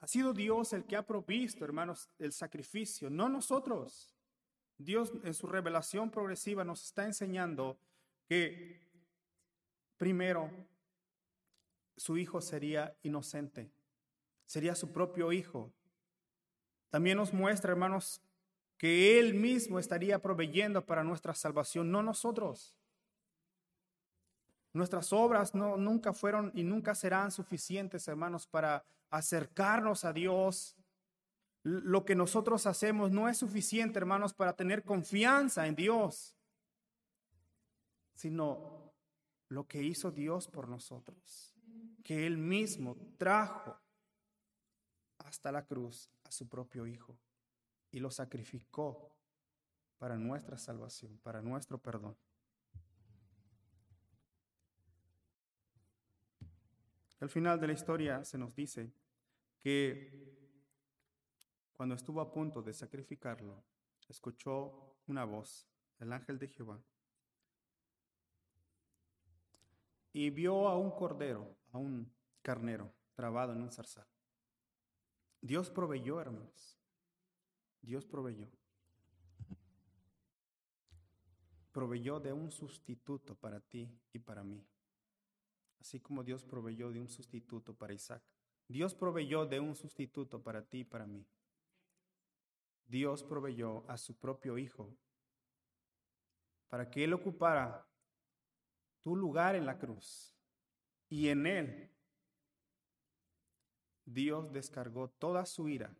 ha 0.00 0.06
sido 0.06 0.32
Dios 0.32 0.72
el 0.72 0.84
que 0.84 0.96
ha 0.96 1.06
provisto, 1.06 1.64
hermanos, 1.64 2.08
el 2.18 2.32
sacrificio, 2.32 3.10
no 3.10 3.28
nosotros. 3.28 4.14
Dios 4.78 5.12
en 5.24 5.34
su 5.34 5.46
revelación 5.46 6.10
progresiva 6.10 6.64
nos 6.64 6.82
está 6.84 7.04
enseñando 7.04 7.78
que 8.26 8.80
primero 9.98 10.50
su 11.98 12.16
hijo 12.16 12.40
sería 12.40 12.96
inocente, 13.02 13.70
sería 14.46 14.74
su 14.74 14.90
propio 14.90 15.32
hijo. 15.32 15.70
También 16.88 17.18
nos 17.18 17.34
muestra, 17.34 17.70
hermanos, 17.70 18.22
que 18.78 19.20
Él 19.20 19.34
mismo 19.34 19.78
estaría 19.78 20.18
proveyendo 20.20 20.86
para 20.86 21.04
nuestra 21.04 21.34
salvación, 21.34 21.92
no 21.92 22.02
nosotros. 22.02 22.74
Nuestras 24.72 25.12
obras 25.12 25.54
no, 25.54 25.76
nunca 25.76 26.12
fueron 26.12 26.52
y 26.54 26.62
nunca 26.62 26.94
serán 26.94 27.30
suficientes, 27.30 28.06
hermanos, 28.08 28.46
para 28.46 28.84
acercarnos 29.10 30.04
a 30.04 30.12
Dios. 30.12 30.76
Lo 31.62 32.04
que 32.04 32.14
nosotros 32.14 32.66
hacemos 32.66 33.10
no 33.10 33.28
es 33.28 33.38
suficiente, 33.38 33.98
hermanos, 33.98 34.32
para 34.32 34.54
tener 34.54 34.84
confianza 34.84 35.66
en 35.66 35.74
Dios, 35.74 36.34
sino 38.14 38.92
lo 39.48 39.66
que 39.66 39.82
hizo 39.82 40.10
Dios 40.10 40.46
por 40.46 40.68
nosotros 40.68 41.50
que 42.10 42.26
él 42.26 42.38
mismo 42.38 42.96
trajo 43.18 43.78
hasta 45.18 45.52
la 45.52 45.64
cruz 45.64 46.10
a 46.24 46.32
su 46.32 46.48
propio 46.48 46.86
Hijo 46.86 47.16
y 47.92 48.00
lo 48.00 48.10
sacrificó 48.10 49.14
para 49.98 50.16
nuestra 50.16 50.58
salvación, 50.58 51.18
para 51.18 51.42
nuestro 51.42 51.78
perdón. 51.78 52.16
Al 57.20 57.28
final 57.28 57.60
de 57.60 57.66
la 57.66 57.74
historia 57.74 58.24
se 58.24 58.38
nos 58.38 58.54
dice 58.54 58.92
que 59.60 60.30
cuando 61.72 61.94
estuvo 61.94 62.20
a 62.20 62.32
punto 62.32 62.62
de 62.62 62.72
sacrificarlo, 62.72 63.62
escuchó 64.08 64.96
una 65.06 65.24
voz, 65.24 65.68
el 65.98 66.12
ángel 66.12 66.38
de 66.38 66.48
Jehová, 66.48 66.82
y 70.12 70.30
vio 70.30 70.66
a 70.66 70.76
un 70.76 70.90
cordero, 70.90 71.56
a 71.72 71.78
un 71.78 72.12
carnero 72.42 72.92
trabado 73.14 73.52
en 73.52 73.62
un 73.62 73.70
zarzal. 73.70 74.06
Dios 75.40 75.70
proveyó, 75.70 76.20
hermanos. 76.20 76.78
Dios 77.80 78.04
proveyó. 78.04 78.50
Proveyó 81.72 82.18
de 82.18 82.32
un 82.32 82.50
sustituto 82.50 83.34
para 83.34 83.60
ti 83.60 83.88
y 84.12 84.18
para 84.18 84.42
mí. 84.42 84.66
Así 85.80 86.00
como 86.00 86.22
Dios 86.22 86.44
proveyó 86.44 86.90
de 86.90 87.00
un 87.00 87.08
sustituto 87.08 87.74
para 87.74 87.94
Isaac. 87.94 88.22
Dios 88.68 88.94
proveyó 88.94 89.46
de 89.46 89.60
un 89.60 89.74
sustituto 89.74 90.42
para 90.42 90.62
ti 90.62 90.80
y 90.80 90.84
para 90.84 91.06
mí. 91.06 91.26
Dios 92.86 93.22
proveyó 93.22 93.88
a 93.90 93.96
su 93.96 94.16
propio 94.16 94.58
Hijo 94.58 94.96
para 96.68 96.88
que 96.90 97.04
Él 97.04 97.12
ocupara 97.14 97.90
tu 99.02 99.16
lugar 99.16 99.54
en 99.54 99.66
la 99.66 99.78
cruz. 99.78 100.36
Y 101.08 101.28
en 101.28 101.46
él 101.46 101.90
Dios 104.04 104.52
descargó 104.52 105.08
toda 105.08 105.44
su 105.44 105.68
ira 105.68 105.94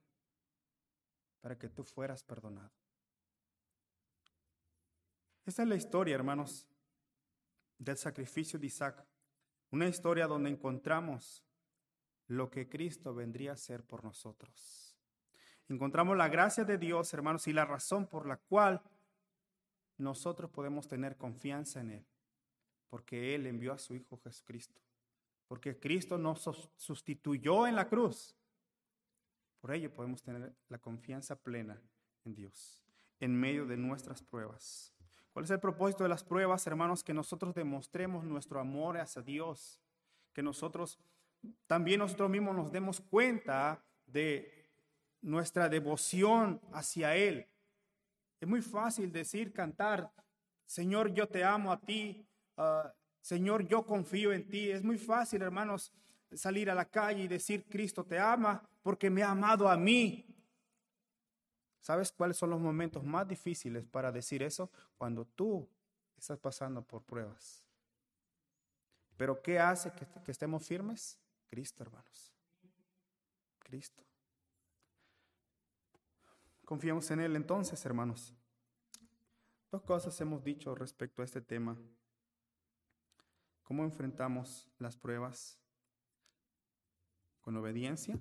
para 1.41 1.59
que 1.59 1.69
tú 1.69 1.85
fueras 1.85 2.23
perdonado. 2.23 2.73
Esta 5.45 5.63
es 5.63 5.69
la 5.69 5.75
historia, 5.75 6.15
hermanos, 6.15 6.69
del 7.79 7.97
sacrificio 7.97 8.59
de 8.59 8.67
Isaac. 8.67 9.05
Una 9.71 9.87
historia 9.87 10.27
donde 10.27 10.51
encontramos 10.51 11.45
lo 12.27 12.51
que 12.51 12.69
Cristo 12.69 13.15
vendría 13.15 13.53
a 13.53 13.57
ser 13.57 13.85
por 13.85 14.05
nosotros. 14.05 14.97
Encontramos 15.69 16.17
la 16.17 16.29
gracia 16.29 16.65
de 16.65 16.79
Dios, 16.79 17.13
hermanos, 17.15 17.47
y 17.47 17.53
la 17.53 17.65
razón 17.65 18.07
por 18.07 18.27
la 18.27 18.37
cual 18.37 18.83
nosotros 19.99 20.51
podemos 20.51 20.89
tener 20.89 21.17
confianza 21.17 21.81
en 21.81 21.91
Él 21.91 22.07
porque 22.91 23.37
Él 23.37 23.47
envió 23.47 23.73
a 23.73 23.79
su 23.79 23.95
Hijo 23.95 24.19
Jesucristo, 24.19 24.83
porque 25.47 25.79
Cristo 25.79 26.19
nos 26.19 26.71
sustituyó 26.77 27.67
en 27.67 27.77
la 27.77 27.89
cruz. 27.89 28.37
Por 29.61 29.73
ello 29.73 29.95
podemos 29.95 30.23
tener 30.23 30.53
la 30.69 30.79
confianza 30.79 31.37
plena 31.37 31.81
en 32.25 32.35
Dios, 32.35 32.83
en 33.21 33.35
medio 33.39 33.65
de 33.65 33.77
nuestras 33.77 34.23
pruebas. 34.23 34.93
¿Cuál 35.33 35.45
es 35.45 35.51
el 35.51 35.61
propósito 35.61 36.03
de 36.03 36.09
las 36.09 36.25
pruebas, 36.25 36.67
hermanos? 36.67 37.05
Que 37.05 37.15
nosotros 37.15 37.55
demostremos 37.55 38.25
nuestro 38.25 38.61
amor 38.61 38.99
hacia 38.99 39.23
Dios, 39.23 39.81
que 40.33 40.43
nosotros 40.43 40.99
también 41.67 42.01
nosotros 42.01 42.29
mismos 42.29 42.55
nos 42.55 42.71
demos 42.71 43.01
cuenta 43.01 43.83
de 44.07 44.69
nuestra 45.23 45.69
devoción 45.69 46.61
hacia 46.73 47.17
Él. 47.17 47.47
Es 48.41 48.49
muy 48.49 48.61
fácil 48.61 49.13
decir, 49.13 49.53
cantar, 49.53 50.11
Señor, 50.67 51.13
yo 51.13 51.29
te 51.29 51.45
amo 51.45 51.73
a 51.73 51.81
ti, 51.81 52.27
Ah, 52.63 52.93
Señor, 53.23 53.67
yo 53.67 53.87
confío 53.87 54.35
en 54.35 54.47
ti. 54.47 54.71
Es 54.71 54.83
muy 54.83 54.99
fácil, 54.99 55.41
hermanos, 55.41 55.91
salir 56.31 56.71
a 56.71 56.75
la 56.75 56.85
calle 56.85 57.23
y 57.23 57.29
decir, 57.29 57.65
Cristo 57.71 58.05
te 58.05 58.19
ama 58.19 58.63
porque 58.83 59.09
me 59.09 59.23
ha 59.23 59.31
amado 59.31 59.67
a 59.67 59.79
mí. 59.79 60.27
¿Sabes 61.81 62.13
cuáles 62.13 62.37
son 62.37 62.51
los 62.51 62.61
momentos 62.61 63.03
más 63.05 63.27
difíciles 63.27 63.87
para 63.87 64.13
decir 64.13 64.43
eso? 64.43 64.71
Cuando 64.99 65.25
tú 65.25 65.69
estás 66.17 66.39
pasando 66.39 66.83
por 66.83 67.03
pruebas. 67.03 67.65
Pero 69.17 69.41
¿qué 69.43 69.59
hace 69.59 69.93
que, 69.93 70.31
estemos 70.31 70.67
firmes? 70.67 71.19
Cristo, 71.49 71.83
hermanos. 71.83 72.33
Cristo. 73.59 74.03
Confiamos 76.65 77.11
en 77.11 77.21
Él 77.21 77.37
entonces, 77.37 77.85
hermanos. 77.85 78.35
Dos 79.71 79.83
cosas 79.83 80.21
hemos 80.21 80.45
dicho 80.45 80.75
respecto 80.75 81.23
a 81.23 81.25
este 81.25 81.41
tema. 81.41 81.77
¿Cómo 83.63 83.85
enfrentamos 83.85 84.69
las 84.79 84.97
pruebas? 84.97 85.59
Con 87.41 87.57
obediencia. 87.57 88.19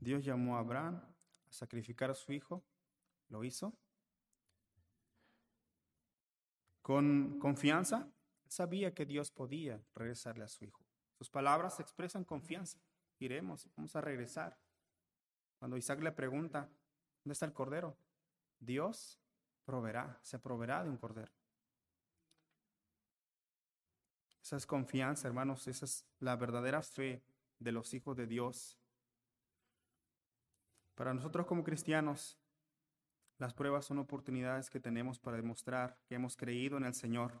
Dios 0.00 0.24
llamó 0.24 0.56
a 0.56 0.60
Abraham 0.60 1.09
sacrificar 1.50 2.10
a 2.10 2.14
su 2.14 2.32
hijo 2.32 2.64
¿Lo 3.30 3.44
hizo? 3.44 3.72
Con 6.82 7.38
confianza, 7.38 8.12
sabía 8.46 8.92
que 8.92 9.06
Dios 9.06 9.30
podía 9.30 9.80
regresarle 9.94 10.44
a 10.44 10.48
su 10.48 10.64
hijo. 10.64 10.84
Sus 11.16 11.30
palabras 11.30 11.78
expresan 11.78 12.24
confianza. 12.24 12.80
Iremos, 13.18 13.68
vamos 13.76 13.94
a 13.94 14.00
regresar. 14.00 14.58
Cuando 15.58 15.76
Isaac 15.76 16.00
le 16.00 16.10
pregunta, 16.10 16.68
¿dónde 17.22 17.34
está 17.34 17.46
el 17.46 17.52
cordero? 17.52 17.96
Dios 18.58 19.20
proveerá, 19.64 20.18
se 20.22 20.38
proveerá 20.38 20.82
de 20.82 20.90
un 20.90 20.96
cordero. 20.96 21.32
Esa 24.42 24.56
es 24.56 24.66
confianza, 24.66 25.28
hermanos, 25.28 25.68
esa 25.68 25.84
es 25.84 26.04
la 26.18 26.34
verdadera 26.34 26.82
fe 26.82 27.22
de 27.60 27.70
los 27.70 27.94
hijos 27.94 28.16
de 28.16 28.26
Dios. 28.26 28.79
Para 31.00 31.14
nosotros 31.14 31.46
como 31.46 31.64
cristianos, 31.64 32.38
las 33.38 33.54
pruebas 33.54 33.86
son 33.86 33.96
oportunidades 33.96 34.68
que 34.68 34.80
tenemos 34.80 35.18
para 35.18 35.38
demostrar 35.38 35.96
que 36.04 36.16
hemos 36.16 36.36
creído 36.36 36.76
en 36.76 36.84
el 36.84 36.92
Señor, 36.92 37.40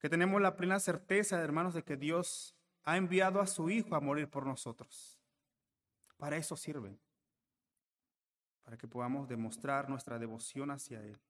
que 0.00 0.08
tenemos 0.08 0.42
la 0.42 0.56
plena 0.56 0.80
certeza, 0.80 1.40
hermanos, 1.40 1.74
de 1.74 1.84
que 1.84 1.96
Dios 1.96 2.56
ha 2.82 2.96
enviado 2.96 3.40
a 3.40 3.46
su 3.46 3.70
Hijo 3.70 3.94
a 3.94 4.00
morir 4.00 4.28
por 4.28 4.44
nosotros. 4.44 5.20
Para 6.16 6.36
eso 6.36 6.56
sirven, 6.56 6.98
para 8.64 8.76
que 8.76 8.88
podamos 8.88 9.28
demostrar 9.28 9.88
nuestra 9.88 10.18
devoción 10.18 10.72
hacia 10.72 11.00
Él, 11.00 11.20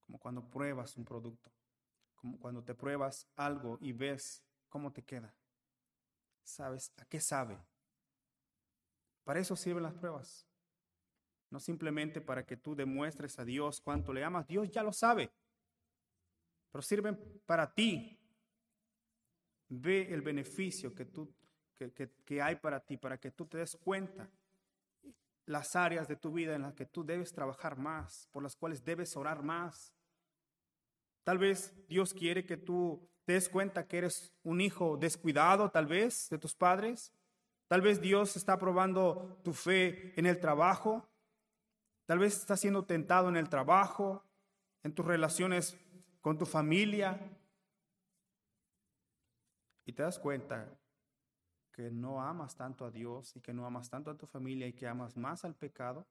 como 0.00 0.18
cuando 0.18 0.42
pruebas 0.42 0.96
un 0.96 1.04
producto, 1.04 1.52
como 2.16 2.36
cuando 2.36 2.64
te 2.64 2.74
pruebas 2.74 3.28
algo 3.36 3.78
y 3.80 3.92
ves 3.92 4.42
cómo 4.68 4.92
te 4.92 5.04
queda. 5.04 5.32
¿Sabes 6.42 6.92
a 6.96 7.04
qué 7.04 7.20
sabe? 7.20 7.64
Para 9.22 9.38
eso 9.38 9.54
sirven 9.54 9.84
las 9.84 9.94
pruebas 9.94 10.48
no 11.50 11.60
simplemente 11.60 12.20
para 12.20 12.44
que 12.44 12.56
tú 12.56 12.74
demuestres 12.74 13.38
a 13.38 13.44
Dios 13.44 13.80
cuánto 13.80 14.12
le 14.12 14.24
amas, 14.24 14.46
Dios 14.46 14.70
ya 14.70 14.82
lo 14.82 14.92
sabe, 14.92 15.30
pero 16.70 16.82
sirven 16.82 17.16
para 17.46 17.72
ti. 17.72 18.18
Ve 19.68 20.12
el 20.12 20.22
beneficio 20.22 20.94
que, 20.94 21.04
tú, 21.04 21.32
que, 22.24 22.42
hay 22.42 22.56
para 22.56 22.80
ti, 22.80 22.96
para 22.96 23.18
que 23.18 23.30
tú 23.30 23.46
te 23.46 23.58
des 23.58 23.76
cuenta 23.76 24.28
las 25.46 25.76
áreas 25.76 26.08
de 26.08 26.16
tu 26.16 26.32
vida 26.32 26.54
en 26.54 26.62
las 26.62 26.74
que 26.74 26.86
tú 26.86 27.04
debes 27.04 27.32
trabajar 27.32 27.76
más, 27.78 28.28
por 28.32 28.42
las 28.42 28.56
cuales 28.56 28.84
debes 28.84 29.16
orar 29.16 29.42
más. 29.42 29.94
Tal 31.22 31.38
vez 31.38 31.72
Dios 31.88 32.12
quiere 32.12 32.44
que 32.44 32.56
tú 32.56 33.08
te 33.24 33.34
des 33.34 33.48
cuenta 33.48 33.86
que 33.86 33.98
eres 33.98 34.32
un 34.42 34.60
hijo 34.60 34.96
descuidado, 34.96 35.70
tal 35.70 35.86
vez, 35.86 36.28
de 36.28 36.38
tus 36.38 36.54
padres. 36.54 37.12
Tal 37.68 37.80
vez 37.80 38.00
Dios 38.00 38.36
está 38.36 38.58
probando 38.58 39.40
tu 39.42 39.52
fe 39.52 40.12
en 40.16 40.26
el 40.26 40.38
trabajo. 40.38 41.08
Tal 42.06 42.18
vez 42.18 42.36
estás 42.36 42.60
siendo 42.60 42.84
tentado 42.84 43.28
en 43.28 43.36
el 43.36 43.48
trabajo, 43.48 44.22
en 44.82 44.94
tus 44.94 45.06
relaciones 45.06 45.76
con 46.20 46.36
tu 46.36 46.44
familia. 46.44 47.18
Y 49.86 49.92
te 49.92 50.02
das 50.02 50.18
cuenta 50.18 50.78
que 51.72 51.90
no 51.90 52.22
amas 52.22 52.56
tanto 52.56 52.84
a 52.84 52.90
Dios 52.90 53.34
y 53.36 53.40
que 53.40 53.52
no 53.52 53.66
amas 53.66 53.90
tanto 53.90 54.10
a 54.10 54.16
tu 54.16 54.26
familia 54.26 54.66
y 54.66 54.72
que 54.72 54.86
amas 54.86 55.16
más 55.16 55.44
al 55.44 55.54
pecado. 55.54 56.06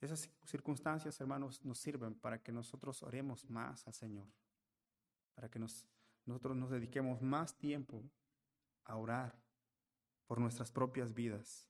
Esas 0.00 0.30
circunstancias, 0.44 1.20
hermanos, 1.20 1.64
nos 1.64 1.78
sirven 1.78 2.14
para 2.14 2.42
que 2.42 2.52
nosotros 2.52 3.02
oremos 3.02 3.48
más 3.50 3.86
al 3.86 3.94
Señor, 3.94 4.28
para 5.34 5.50
que 5.50 5.58
nosotros 5.58 6.56
nos 6.56 6.70
dediquemos 6.70 7.20
más 7.20 7.56
tiempo 7.56 8.04
a 8.84 8.96
orar 8.96 9.38
por 10.26 10.38
nuestras 10.38 10.70
propias 10.70 11.12
vidas. 11.14 11.68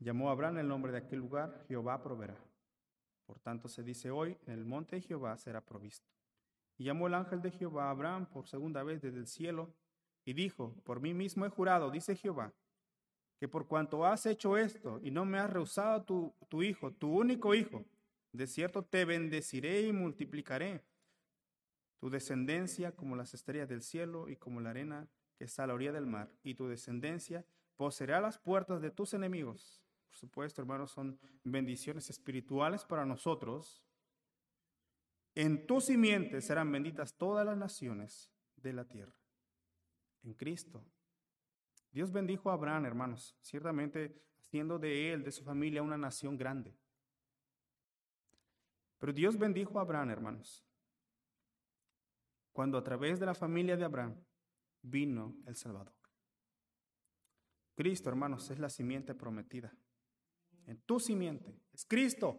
Llamó 0.00 0.30
Abraham 0.30 0.58
el 0.58 0.68
nombre 0.68 0.92
de 0.92 0.98
aquel 0.98 1.18
lugar, 1.18 1.64
Jehová 1.66 2.00
proveerá. 2.00 2.36
Por 3.26 3.40
tanto 3.40 3.68
se 3.68 3.82
dice 3.82 4.10
hoy, 4.10 4.38
en 4.46 4.54
el 4.54 4.64
monte 4.64 4.96
de 4.96 5.02
Jehová 5.02 5.36
será 5.36 5.60
provisto. 5.60 6.08
Y 6.76 6.84
llamó 6.84 7.08
el 7.08 7.14
ángel 7.14 7.42
de 7.42 7.50
Jehová 7.50 7.86
a 7.86 7.90
Abraham 7.90 8.26
por 8.26 8.46
segunda 8.46 8.84
vez 8.84 9.02
desde 9.02 9.18
el 9.18 9.26
cielo, 9.26 9.74
y 10.24 10.34
dijo, 10.34 10.74
por 10.84 11.00
mí 11.00 11.14
mismo 11.14 11.46
he 11.46 11.48
jurado, 11.48 11.90
dice 11.90 12.14
Jehová, 12.14 12.52
que 13.38 13.48
por 13.48 13.66
cuanto 13.66 14.04
has 14.04 14.24
hecho 14.26 14.56
esto 14.56 15.00
y 15.02 15.10
no 15.10 15.24
me 15.24 15.38
has 15.38 15.50
rehusado 15.50 16.02
tu, 16.04 16.34
tu 16.48 16.62
hijo, 16.62 16.92
tu 16.92 17.10
único 17.10 17.54
hijo, 17.54 17.84
de 18.32 18.46
cierto 18.46 18.84
te 18.84 19.04
bendeciré 19.04 19.82
y 19.82 19.92
multiplicaré 19.92 20.84
tu 21.98 22.10
descendencia 22.10 22.94
como 22.94 23.16
las 23.16 23.34
estrellas 23.34 23.68
del 23.68 23.82
cielo 23.82 24.28
y 24.28 24.36
como 24.36 24.60
la 24.60 24.70
arena 24.70 25.08
que 25.36 25.44
está 25.44 25.64
a 25.64 25.66
la 25.66 25.74
orilla 25.74 25.92
del 25.92 26.06
mar, 26.06 26.30
y 26.42 26.54
tu 26.54 26.68
descendencia 26.68 27.44
poseerá 27.76 28.20
las 28.20 28.38
puertas 28.38 28.80
de 28.80 28.90
tus 28.90 29.14
enemigos 29.14 29.82
por 30.08 30.16
supuesto, 30.16 30.60
hermanos, 30.62 30.90
son 30.90 31.18
bendiciones 31.44 32.10
espirituales 32.10 32.84
para 32.84 33.04
nosotros. 33.04 33.84
En 35.34 35.66
tu 35.66 35.80
simiente 35.80 36.40
serán 36.40 36.72
benditas 36.72 37.16
todas 37.16 37.44
las 37.44 37.56
naciones 37.56 38.30
de 38.56 38.72
la 38.72 38.84
tierra. 38.84 39.14
En 40.22 40.34
Cristo. 40.34 40.84
Dios 41.92 42.10
bendijo 42.10 42.50
a 42.50 42.54
Abraham, 42.54 42.86
hermanos, 42.86 43.36
ciertamente 43.40 44.20
haciendo 44.40 44.78
de 44.78 45.12
él, 45.12 45.22
de 45.22 45.30
su 45.30 45.44
familia, 45.44 45.82
una 45.82 45.96
nación 45.96 46.36
grande. 46.36 46.76
Pero 48.98 49.12
Dios 49.12 49.38
bendijo 49.38 49.78
a 49.78 49.82
Abraham, 49.82 50.10
hermanos, 50.10 50.64
cuando 52.52 52.76
a 52.76 52.82
través 52.82 53.20
de 53.20 53.26
la 53.26 53.34
familia 53.34 53.76
de 53.76 53.84
Abraham 53.84 54.16
vino 54.82 55.36
el 55.46 55.54
Salvador. 55.54 55.94
Cristo, 57.76 58.08
hermanos, 58.08 58.50
es 58.50 58.58
la 58.58 58.68
simiente 58.68 59.14
prometida 59.14 59.72
en 60.68 60.78
tu 60.82 61.00
simiente. 61.00 61.58
Es 61.72 61.84
Cristo. 61.86 62.38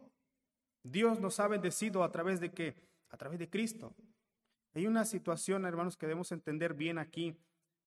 Dios 0.84 1.20
nos 1.20 1.40
ha 1.40 1.48
bendecido 1.48 2.04
a 2.04 2.12
través 2.12 2.40
de 2.40 2.54
qué? 2.54 2.76
A 3.10 3.18
través 3.18 3.40
de 3.40 3.50
Cristo. 3.50 3.96
Hay 4.76 4.86
una 4.86 5.04
situación, 5.04 5.66
hermanos, 5.66 5.98
que 5.98 6.06
debemos 6.06 6.32
entender 6.32 6.76
bien 6.76 7.00
aquí, 7.00 7.36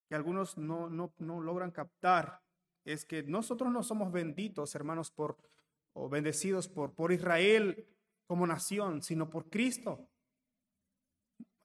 que 0.09 0.17
algunos 0.17 0.59
no, 0.59 0.91
no, 0.91 1.15
no 1.19 1.41
logran 1.41 1.71
captar. 1.71 2.43
Es 2.85 3.05
que 3.05 3.23
nosotros 3.23 3.71
no 3.73 3.85
somos 3.85 4.11
benditos, 4.11 4.75
hermanos, 4.75 5.13
por, 5.13 5.39
o 5.93 6.09
bendecidos 6.09 6.69
por, 6.69 6.93
por 6.93 7.13
Israel 7.13 7.87
como 8.27 8.47
nación, 8.47 9.01
sino 9.01 9.31
por 9.31 9.49
Cristo. 9.49 10.09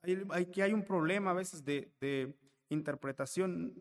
Hay, 0.04 0.24
hay, 0.30 0.46
que 0.52 0.62
hay 0.62 0.74
un 0.74 0.86
problema 0.86 1.32
a 1.32 1.34
veces 1.34 1.66
de, 1.66 1.92
de 2.00 2.38
interpretación 2.70 3.74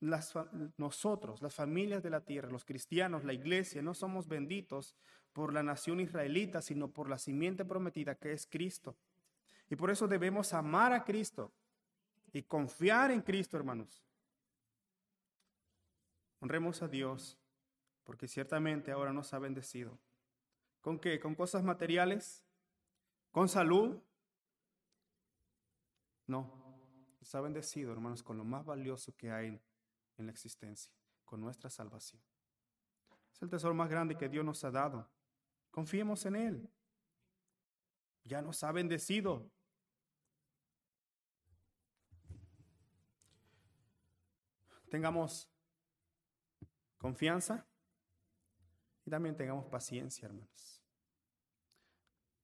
nosotros, 0.00 1.42
las 1.42 1.54
familias 1.54 2.02
de 2.02 2.10
la 2.10 2.22
tierra, 2.22 2.50
los 2.50 2.64
cristianos, 2.64 3.24
la 3.24 3.34
iglesia, 3.34 3.82
no 3.82 3.92
somos 3.92 4.28
benditos 4.28 4.96
por 5.32 5.52
la 5.52 5.62
nación 5.62 6.00
israelita, 6.00 6.62
sino 6.62 6.88
por 6.88 7.08
la 7.08 7.18
simiente 7.18 7.64
prometida 7.64 8.14
que 8.14 8.32
es 8.32 8.46
Cristo. 8.46 8.96
Y 9.68 9.76
por 9.76 9.90
eso 9.90 10.08
debemos 10.08 10.52
amar 10.54 10.92
a 10.92 11.04
Cristo 11.04 11.52
y 12.32 12.42
confiar 12.42 13.10
en 13.10 13.20
Cristo, 13.20 13.56
hermanos. 13.56 14.02
Honremos 16.40 16.82
a 16.82 16.88
Dios, 16.88 17.38
porque 18.04 18.26
ciertamente 18.26 18.90
ahora 18.90 19.12
nos 19.12 19.34
ha 19.34 19.38
bendecido. 19.38 19.98
¿Con 20.80 20.98
qué? 20.98 21.20
¿Con 21.20 21.34
cosas 21.34 21.62
materiales? 21.62 22.42
¿Con 23.30 23.48
salud? 23.48 24.00
No, 26.26 26.50
nos 27.20 27.34
ha 27.34 27.40
bendecido, 27.42 27.92
hermanos, 27.92 28.22
con 28.22 28.38
lo 28.38 28.44
más 28.44 28.64
valioso 28.64 29.14
que 29.14 29.30
hay 29.30 29.60
en 30.20 30.26
la 30.26 30.32
existencia, 30.32 30.92
con 31.24 31.40
nuestra 31.40 31.68
salvación. 31.68 32.22
Es 33.32 33.42
el 33.42 33.50
tesoro 33.50 33.74
más 33.74 33.88
grande 33.88 34.16
que 34.16 34.28
Dios 34.28 34.44
nos 34.44 34.62
ha 34.64 34.70
dado. 34.70 35.10
Confiemos 35.70 36.24
en 36.26 36.36
Él. 36.36 36.70
Ya 38.24 38.42
nos 38.42 38.62
ha 38.62 38.70
bendecido. 38.70 39.50
Tengamos 44.90 45.48
confianza 46.98 47.66
y 49.04 49.10
también 49.10 49.36
tengamos 49.36 49.66
paciencia, 49.66 50.26
hermanos. 50.26 50.82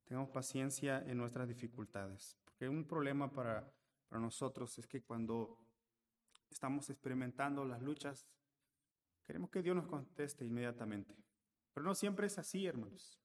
Tengamos 0.04 0.30
paciencia 0.30 1.00
en 1.00 1.18
nuestras 1.18 1.48
dificultades, 1.48 2.38
porque 2.44 2.68
un 2.68 2.86
problema 2.86 3.32
para, 3.32 3.68
para 4.08 4.20
nosotros 4.20 4.78
es 4.78 4.86
que 4.86 5.02
cuando 5.02 5.65
estamos 6.50 6.88
experimentando 6.90 7.64
las 7.64 7.82
luchas, 7.82 8.26
queremos 9.24 9.50
que 9.50 9.62
Dios 9.62 9.76
nos 9.76 9.86
conteste 9.86 10.44
inmediatamente. 10.44 11.14
Pero 11.72 11.84
no 11.84 11.94
siempre 11.94 12.26
es 12.26 12.38
así, 12.38 12.66
hermanos. 12.66 13.18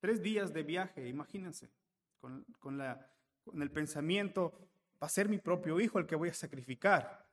Tres 0.00 0.22
días 0.22 0.52
de 0.52 0.62
viaje, 0.62 1.08
imagínense, 1.08 1.70
con, 2.20 2.44
con, 2.58 2.76
la, 2.76 3.10
con 3.44 3.62
el 3.62 3.70
pensamiento, 3.70 4.52
va 5.02 5.06
a 5.06 5.10
ser 5.10 5.28
mi 5.28 5.38
propio 5.38 5.80
hijo 5.80 5.98
el 5.98 6.06
que 6.06 6.16
voy 6.16 6.28
a 6.28 6.34
sacrificar. 6.34 7.26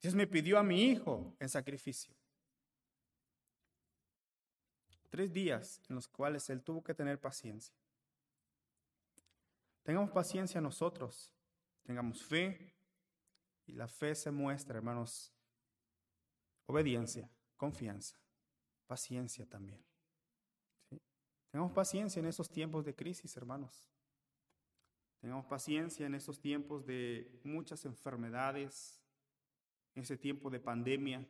Dios 0.00 0.14
me 0.14 0.26
pidió 0.26 0.58
a 0.58 0.62
mi 0.62 0.82
hijo 0.84 1.36
en 1.38 1.48
sacrificio. 1.48 2.14
Tres 5.08 5.32
días 5.32 5.80
en 5.88 5.94
los 5.94 6.08
cuales 6.08 6.48
él 6.50 6.62
tuvo 6.62 6.82
que 6.82 6.94
tener 6.94 7.20
paciencia. 7.20 7.74
Tengamos 9.82 10.10
paciencia 10.10 10.60
nosotros, 10.60 11.32
tengamos 11.82 12.22
fe, 12.24 12.74
Y 13.66 13.72
la 13.72 13.88
fe 13.88 14.14
se 14.14 14.30
muestra, 14.30 14.76
hermanos, 14.76 15.32
obediencia, 16.66 17.30
confianza, 17.56 18.16
paciencia 18.86 19.48
también. 19.48 19.82
Tengamos 21.50 21.72
paciencia 21.72 22.20
en 22.20 22.26
esos 22.26 22.50
tiempos 22.50 22.84
de 22.84 22.94
crisis, 22.94 23.36
hermanos. 23.36 23.90
Tengamos 25.20 25.46
paciencia 25.46 26.06
en 26.06 26.14
esos 26.14 26.40
tiempos 26.40 26.84
de 26.84 27.40
muchas 27.44 27.84
enfermedades, 27.84 29.00
en 29.94 30.02
ese 30.02 30.16
tiempo 30.16 30.50
de 30.50 30.58
pandemia. 30.58 31.26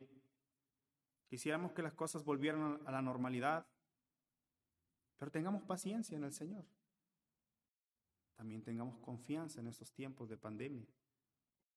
Quisiéramos 1.27 1.73
que 1.73 1.83
las 1.83 1.93
cosas 1.93 2.23
volvieran 2.23 2.81
a 2.85 2.91
la 2.91 3.01
normalidad, 3.01 3.67
pero 5.17 5.29
tengamos 5.29 5.63
paciencia 5.63 6.15
en 6.17 6.23
el 6.23 6.33
Señor. 6.33 6.65
También 8.35 8.63
tengamos 8.63 8.97
confianza 8.99 9.59
en 9.59 9.67
estos 9.67 9.91
tiempos 9.93 10.29
de 10.29 10.37
pandemia. 10.37 10.87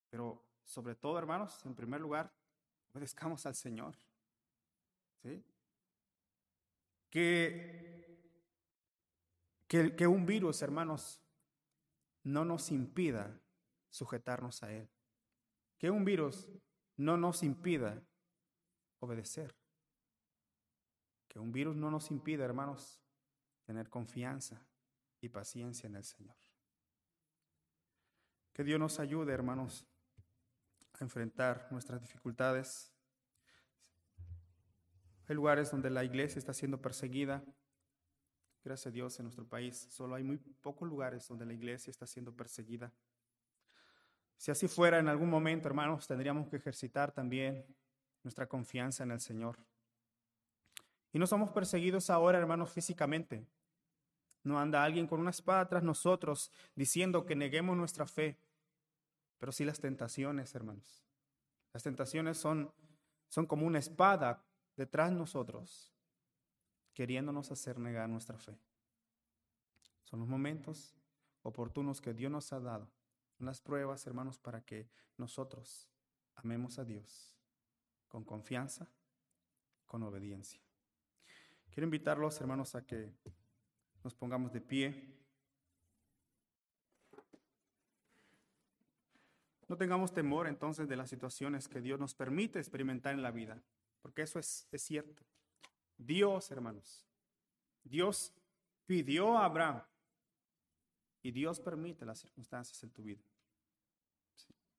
Pero 0.09 0.43
sobre 0.65 0.95
todo, 0.95 1.19
hermanos, 1.19 1.65
en 1.65 1.75
primer 1.75 2.01
lugar, 2.01 2.33
obedezcamos 2.93 3.47
al 3.47 3.55
Señor. 3.55 3.95
¿Sí? 5.23 5.45
Que, 7.11 8.31
que, 9.67 9.97
que 9.97 10.07
un 10.07 10.27
virus, 10.27 10.63
hermanos, 10.63 11.23
no 12.25 12.45
nos 12.45 12.71
impida 12.71 13.41
sujetarnos 13.91 14.63
a 14.63 14.73
Él. 14.73 14.89
Que 15.79 15.91
un 15.91 16.05
virus 16.05 16.49
no 16.97 17.17
nos 17.17 17.43
impida 17.43 18.03
obedecer. 19.01 19.55
Que 21.29 21.39
un 21.39 21.53
virus 21.53 21.77
no 21.77 21.91
nos 21.91 22.11
impida, 22.11 22.45
hermanos, 22.45 23.01
tener 23.65 23.89
confianza 23.89 24.67
y 25.21 25.29
paciencia 25.29 25.87
en 25.87 25.97
el 25.97 26.05
Señor. 26.05 26.37
Que 28.53 28.65
Dios 28.65 28.81
nos 28.81 28.99
ayude, 28.99 29.33
hermanos, 29.33 29.87
a 31.01 31.05
enfrentar 31.05 31.69
nuestras 31.71 32.01
dificultades. 32.01 32.93
Hay 35.29 35.35
lugares 35.35 35.71
donde 35.71 35.91
la 35.91 36.05
iglesia 36.05 36.39
está 36.39 36.53
siendo 36.53 36.81
perseguida. 36.81 37.43
Gracias 38.65 38.87
a 38.87 38.91
Dios 38.91 39.19
en 39.19 39.25
nuestro 39.25 39.47
país 39.47 39.89
solo 39.91 40.15
hay 40.15 40.25
muy 40.25 40.39
pocos 40.39 40.89
lugares 40.89 41.27
donde 41.29 41.47
la 41.47 41.53
iglesia 41.53 41.91
está 41.91 42.07
siendo 42.07 42.35
perseguida. 42.35 42.93
Si 44.37 44.51
así 44.51 44.69
fuera 44.69 44.99
en 44.99 45.09
algún 45.09 45.31
momento, 45.31 45.69
hermanos, 45.69 46.07
tendríamos 46.07 46.49
que 46.49 46.57
ejercitar 46.57 47.13
también 47.13 47.65
nuestra 48.23 48.47
confianza 48.47 49.05
en 49.05 49.13
el 49.13 49.21
Señor. 49.21 49.59
Y 51.13 51.19
no 51.19 51.27
somos 51.27 51.51
perseguidos 51.51 52.11
ahora, 52.11 52.39
hermanos, 52.39 52.71
físicamente. 52.71 53.47
No 54.43 54.61
anda 54.61 54.85
alguien 54.85 55.07
con 55.07 55.21
una 55.21 55.31
espada 55.31 55.67
tras 55.67 55.83
nosotros 55.83 56.53
diciendo 56.75 57.25
que 57.25 57.35
neguemos 57.35 57.77
nuestra 57.77 58.07
fe, 58.07 58.39
pero 59.39 59.53
sí 59.53 59.65
las 59.65 59.81
tentaciones, 59.81 60.55
hermanos. 60.55 61.05
Las 61.73 61.83
tentaciones 61.83 62.39
son, 62.39 62.73
son 63.29 63.47
como 63.47 63.67
una 63.67 63.79
espada 63.79 64.45
detrás 64.77 65.11
de 65.11 65.17
nosotros, 65.17 65.93
queriéndonos 66.95 67.51
hacer 67.51 67.79
negar 67.79 68.09
nuestra 68.09 68.39
fe. 68.39 68.59
Son 70.05 70.21
los 70.21 70.29
momentos 70.29 70.97
oportunos 71.43 72.01
que 72.01 72.15
Dios 72.15 72.31
nos 72.31 72.53
ha 72.53 72.61
dado 72.61 72.91
unas 73.39 73.61
pruebas, 73.61 74.07
hermanos, 74.07 74.39
para 74.39 74.63
que 74.63 74.89
nosotros 75.17 75.89
amemos 76.37 76.79
a 76.79 76.85
Dios 76.85 77.37
con 78.09 78.25
confianza, 78.25 78.91
con 79.85 80.03
obediencia. 80.03 80.61
Quiero 81.71 81.87
invitarlos, 81.87 82.41
hermanos, 82.41 82.75
a 82.75 82.87
que 82.87 83.13
nos 84.03 84.15
pongamos 84.15 84.53
de 84.53 84.61
pie. 84.61 85.16
No 89.69 89.77
tengamos 89.77 90.13
temor 90.13 90.47
entonces 90.47 90.89
de 90.89 90.97
las 90.97 91.11
situaciones 91.11 91.69
que 91.69 91.81
Dios 91.81 91.99
nos 91.99 92.15
permite 92.15 92.59
experimentar 92.59 93.15
en 93.15 93.23
la 93.23 93.31
vida, 93.31 93.61
porque 94.01 94.23
eso 94.23 94.39
es, 94.39 94.69
es 94.71 94.83
cierto. 94.83 95.23
Dios, 95.99 96.51
hermanos, 96.51 97.05
Dios 97.83 98.33
pidió 98.87 99.37
a 99.39 99.45
Abraham 99.45 99.83
y 101.23 101.33
Dios 101.33 101.59
permite 101.61 102.05
las 102.05 102.19
circunstancias 102.19 102.83
en 102.85 102.91
tu 102.91 103.03
vida. 103.03 103.23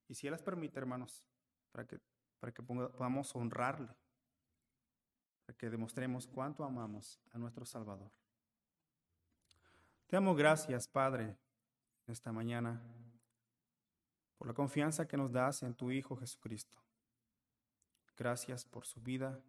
Y 0.08 0.14
si 0.14 0.26
Él 0.26 0.32
las 0.32 0.42
permite, 0.42 0.78
hermanos, 0.78 1.24
para 1.70 1.86
que, 1.86 2.00
para 2.40 2.52
que 2.52 2.62
podamos 2.62 3.34
honrarle, 3.36 3.94
para 5.44 5.56
que 5.58 5.68
demostremos 5.68 6.26
cuánto 6.26 6.64
amamos 6.64 7.20
a 7.32 7.38
nuestro 7.38 7.66
Salvador. 7.66 8.10
Te 10.06 10.16
damos 10.16 10.36
gracias, 10.36 10.88
Padre, 10.88 11.36
esta 12.06 12.32
mañana, 12.32 12.80
por 14.38 14.46
la 14.46 14.54
confianza 14.54 15.06
que 15.06 15.16
nos 15.16 15.30
das 15.30 15.62
en 15.62 15.74
tu 15.74 15.90
Hijo 15.90 16.16
Jesucristo. 16.16 16.80
Gracias 18.16 18.64
por 18.64 18.86
su 18.86 19.00
vida, 19.00 19.40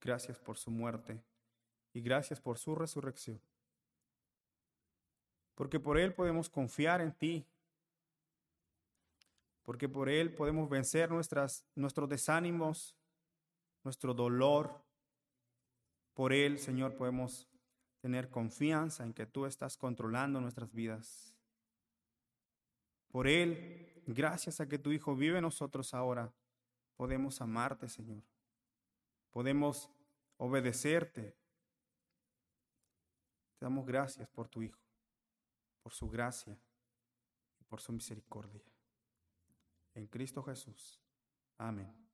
gracias 0.00 0.38
por 0.38 0.56
su 0.56 0.70
muerte 0.70 1.22
y 1.92 2.00
gracias 2.00 2.40
por 2.40 2.58
su 2.58 2.74
resurrección 2.74 3.40
porque 5.60 5.78
por 5.78 5.98
Él 5.98 6.14
podemos 6.14 6.48
confiar 6.48 7.02
en 7.02 7.12
ti, 7.12 7.46
porque 9.62 9.90
por 9.90 10.08
Él 10.08 10.32
podemos 10.32 10.70
vencer 10.70 11.10
nuestros 11.10 12.08
desánimos, 12.08 12.96
nuestro 13.84 14.14
dolor. 14.14 14.82
Por 16.14 16.32
Él, 16.32 16.58
Señor, 16.58 16.96
podemos 16.96 17.46
tener 18.00 18.30
confianza 18.30 19.04
en 19.04 19.12
que 19.12 19.26
tú 19.26 19.44
estás 19.44 19.76
controlando 19.76 20.40
nuestras 20.40 20.72
vidas. 20.72 21.34
Por 23.10 23.28
Él, 23.28 23.89
gracias 24.14 24.60
a 24.60 24.68
que 24.68 24.78
tu 24.78 24.92
Hijo 24.92 25.14
vive 25.14 25.40
nosotros 25.40 25.94
ahora, 25.94 26.32
podemos 26.96 27.40
amarte, 27.40 27.88
Señor. 27.88 28.22
Podemos 29.30 29.90
obedecerte. 30.36 31.36
Te 33.58 33.66
damos 33.66 33.86
gracias 33.86 34.28
por 34.28 34.48
tu 34.48 34.62
Hijo 34.62 34.80
por 35.82 35.92
su 35.92 36.08
gracia 36.08 36.58
y 37.58 37.64
por 37.64 37.80
su 37.80 37.92
misericordia. 37.92 38.62
En 39.94 40.06
Cristo 40.06 40.42
Jesús. 40.42 41.00
Amén. 41.58 42.09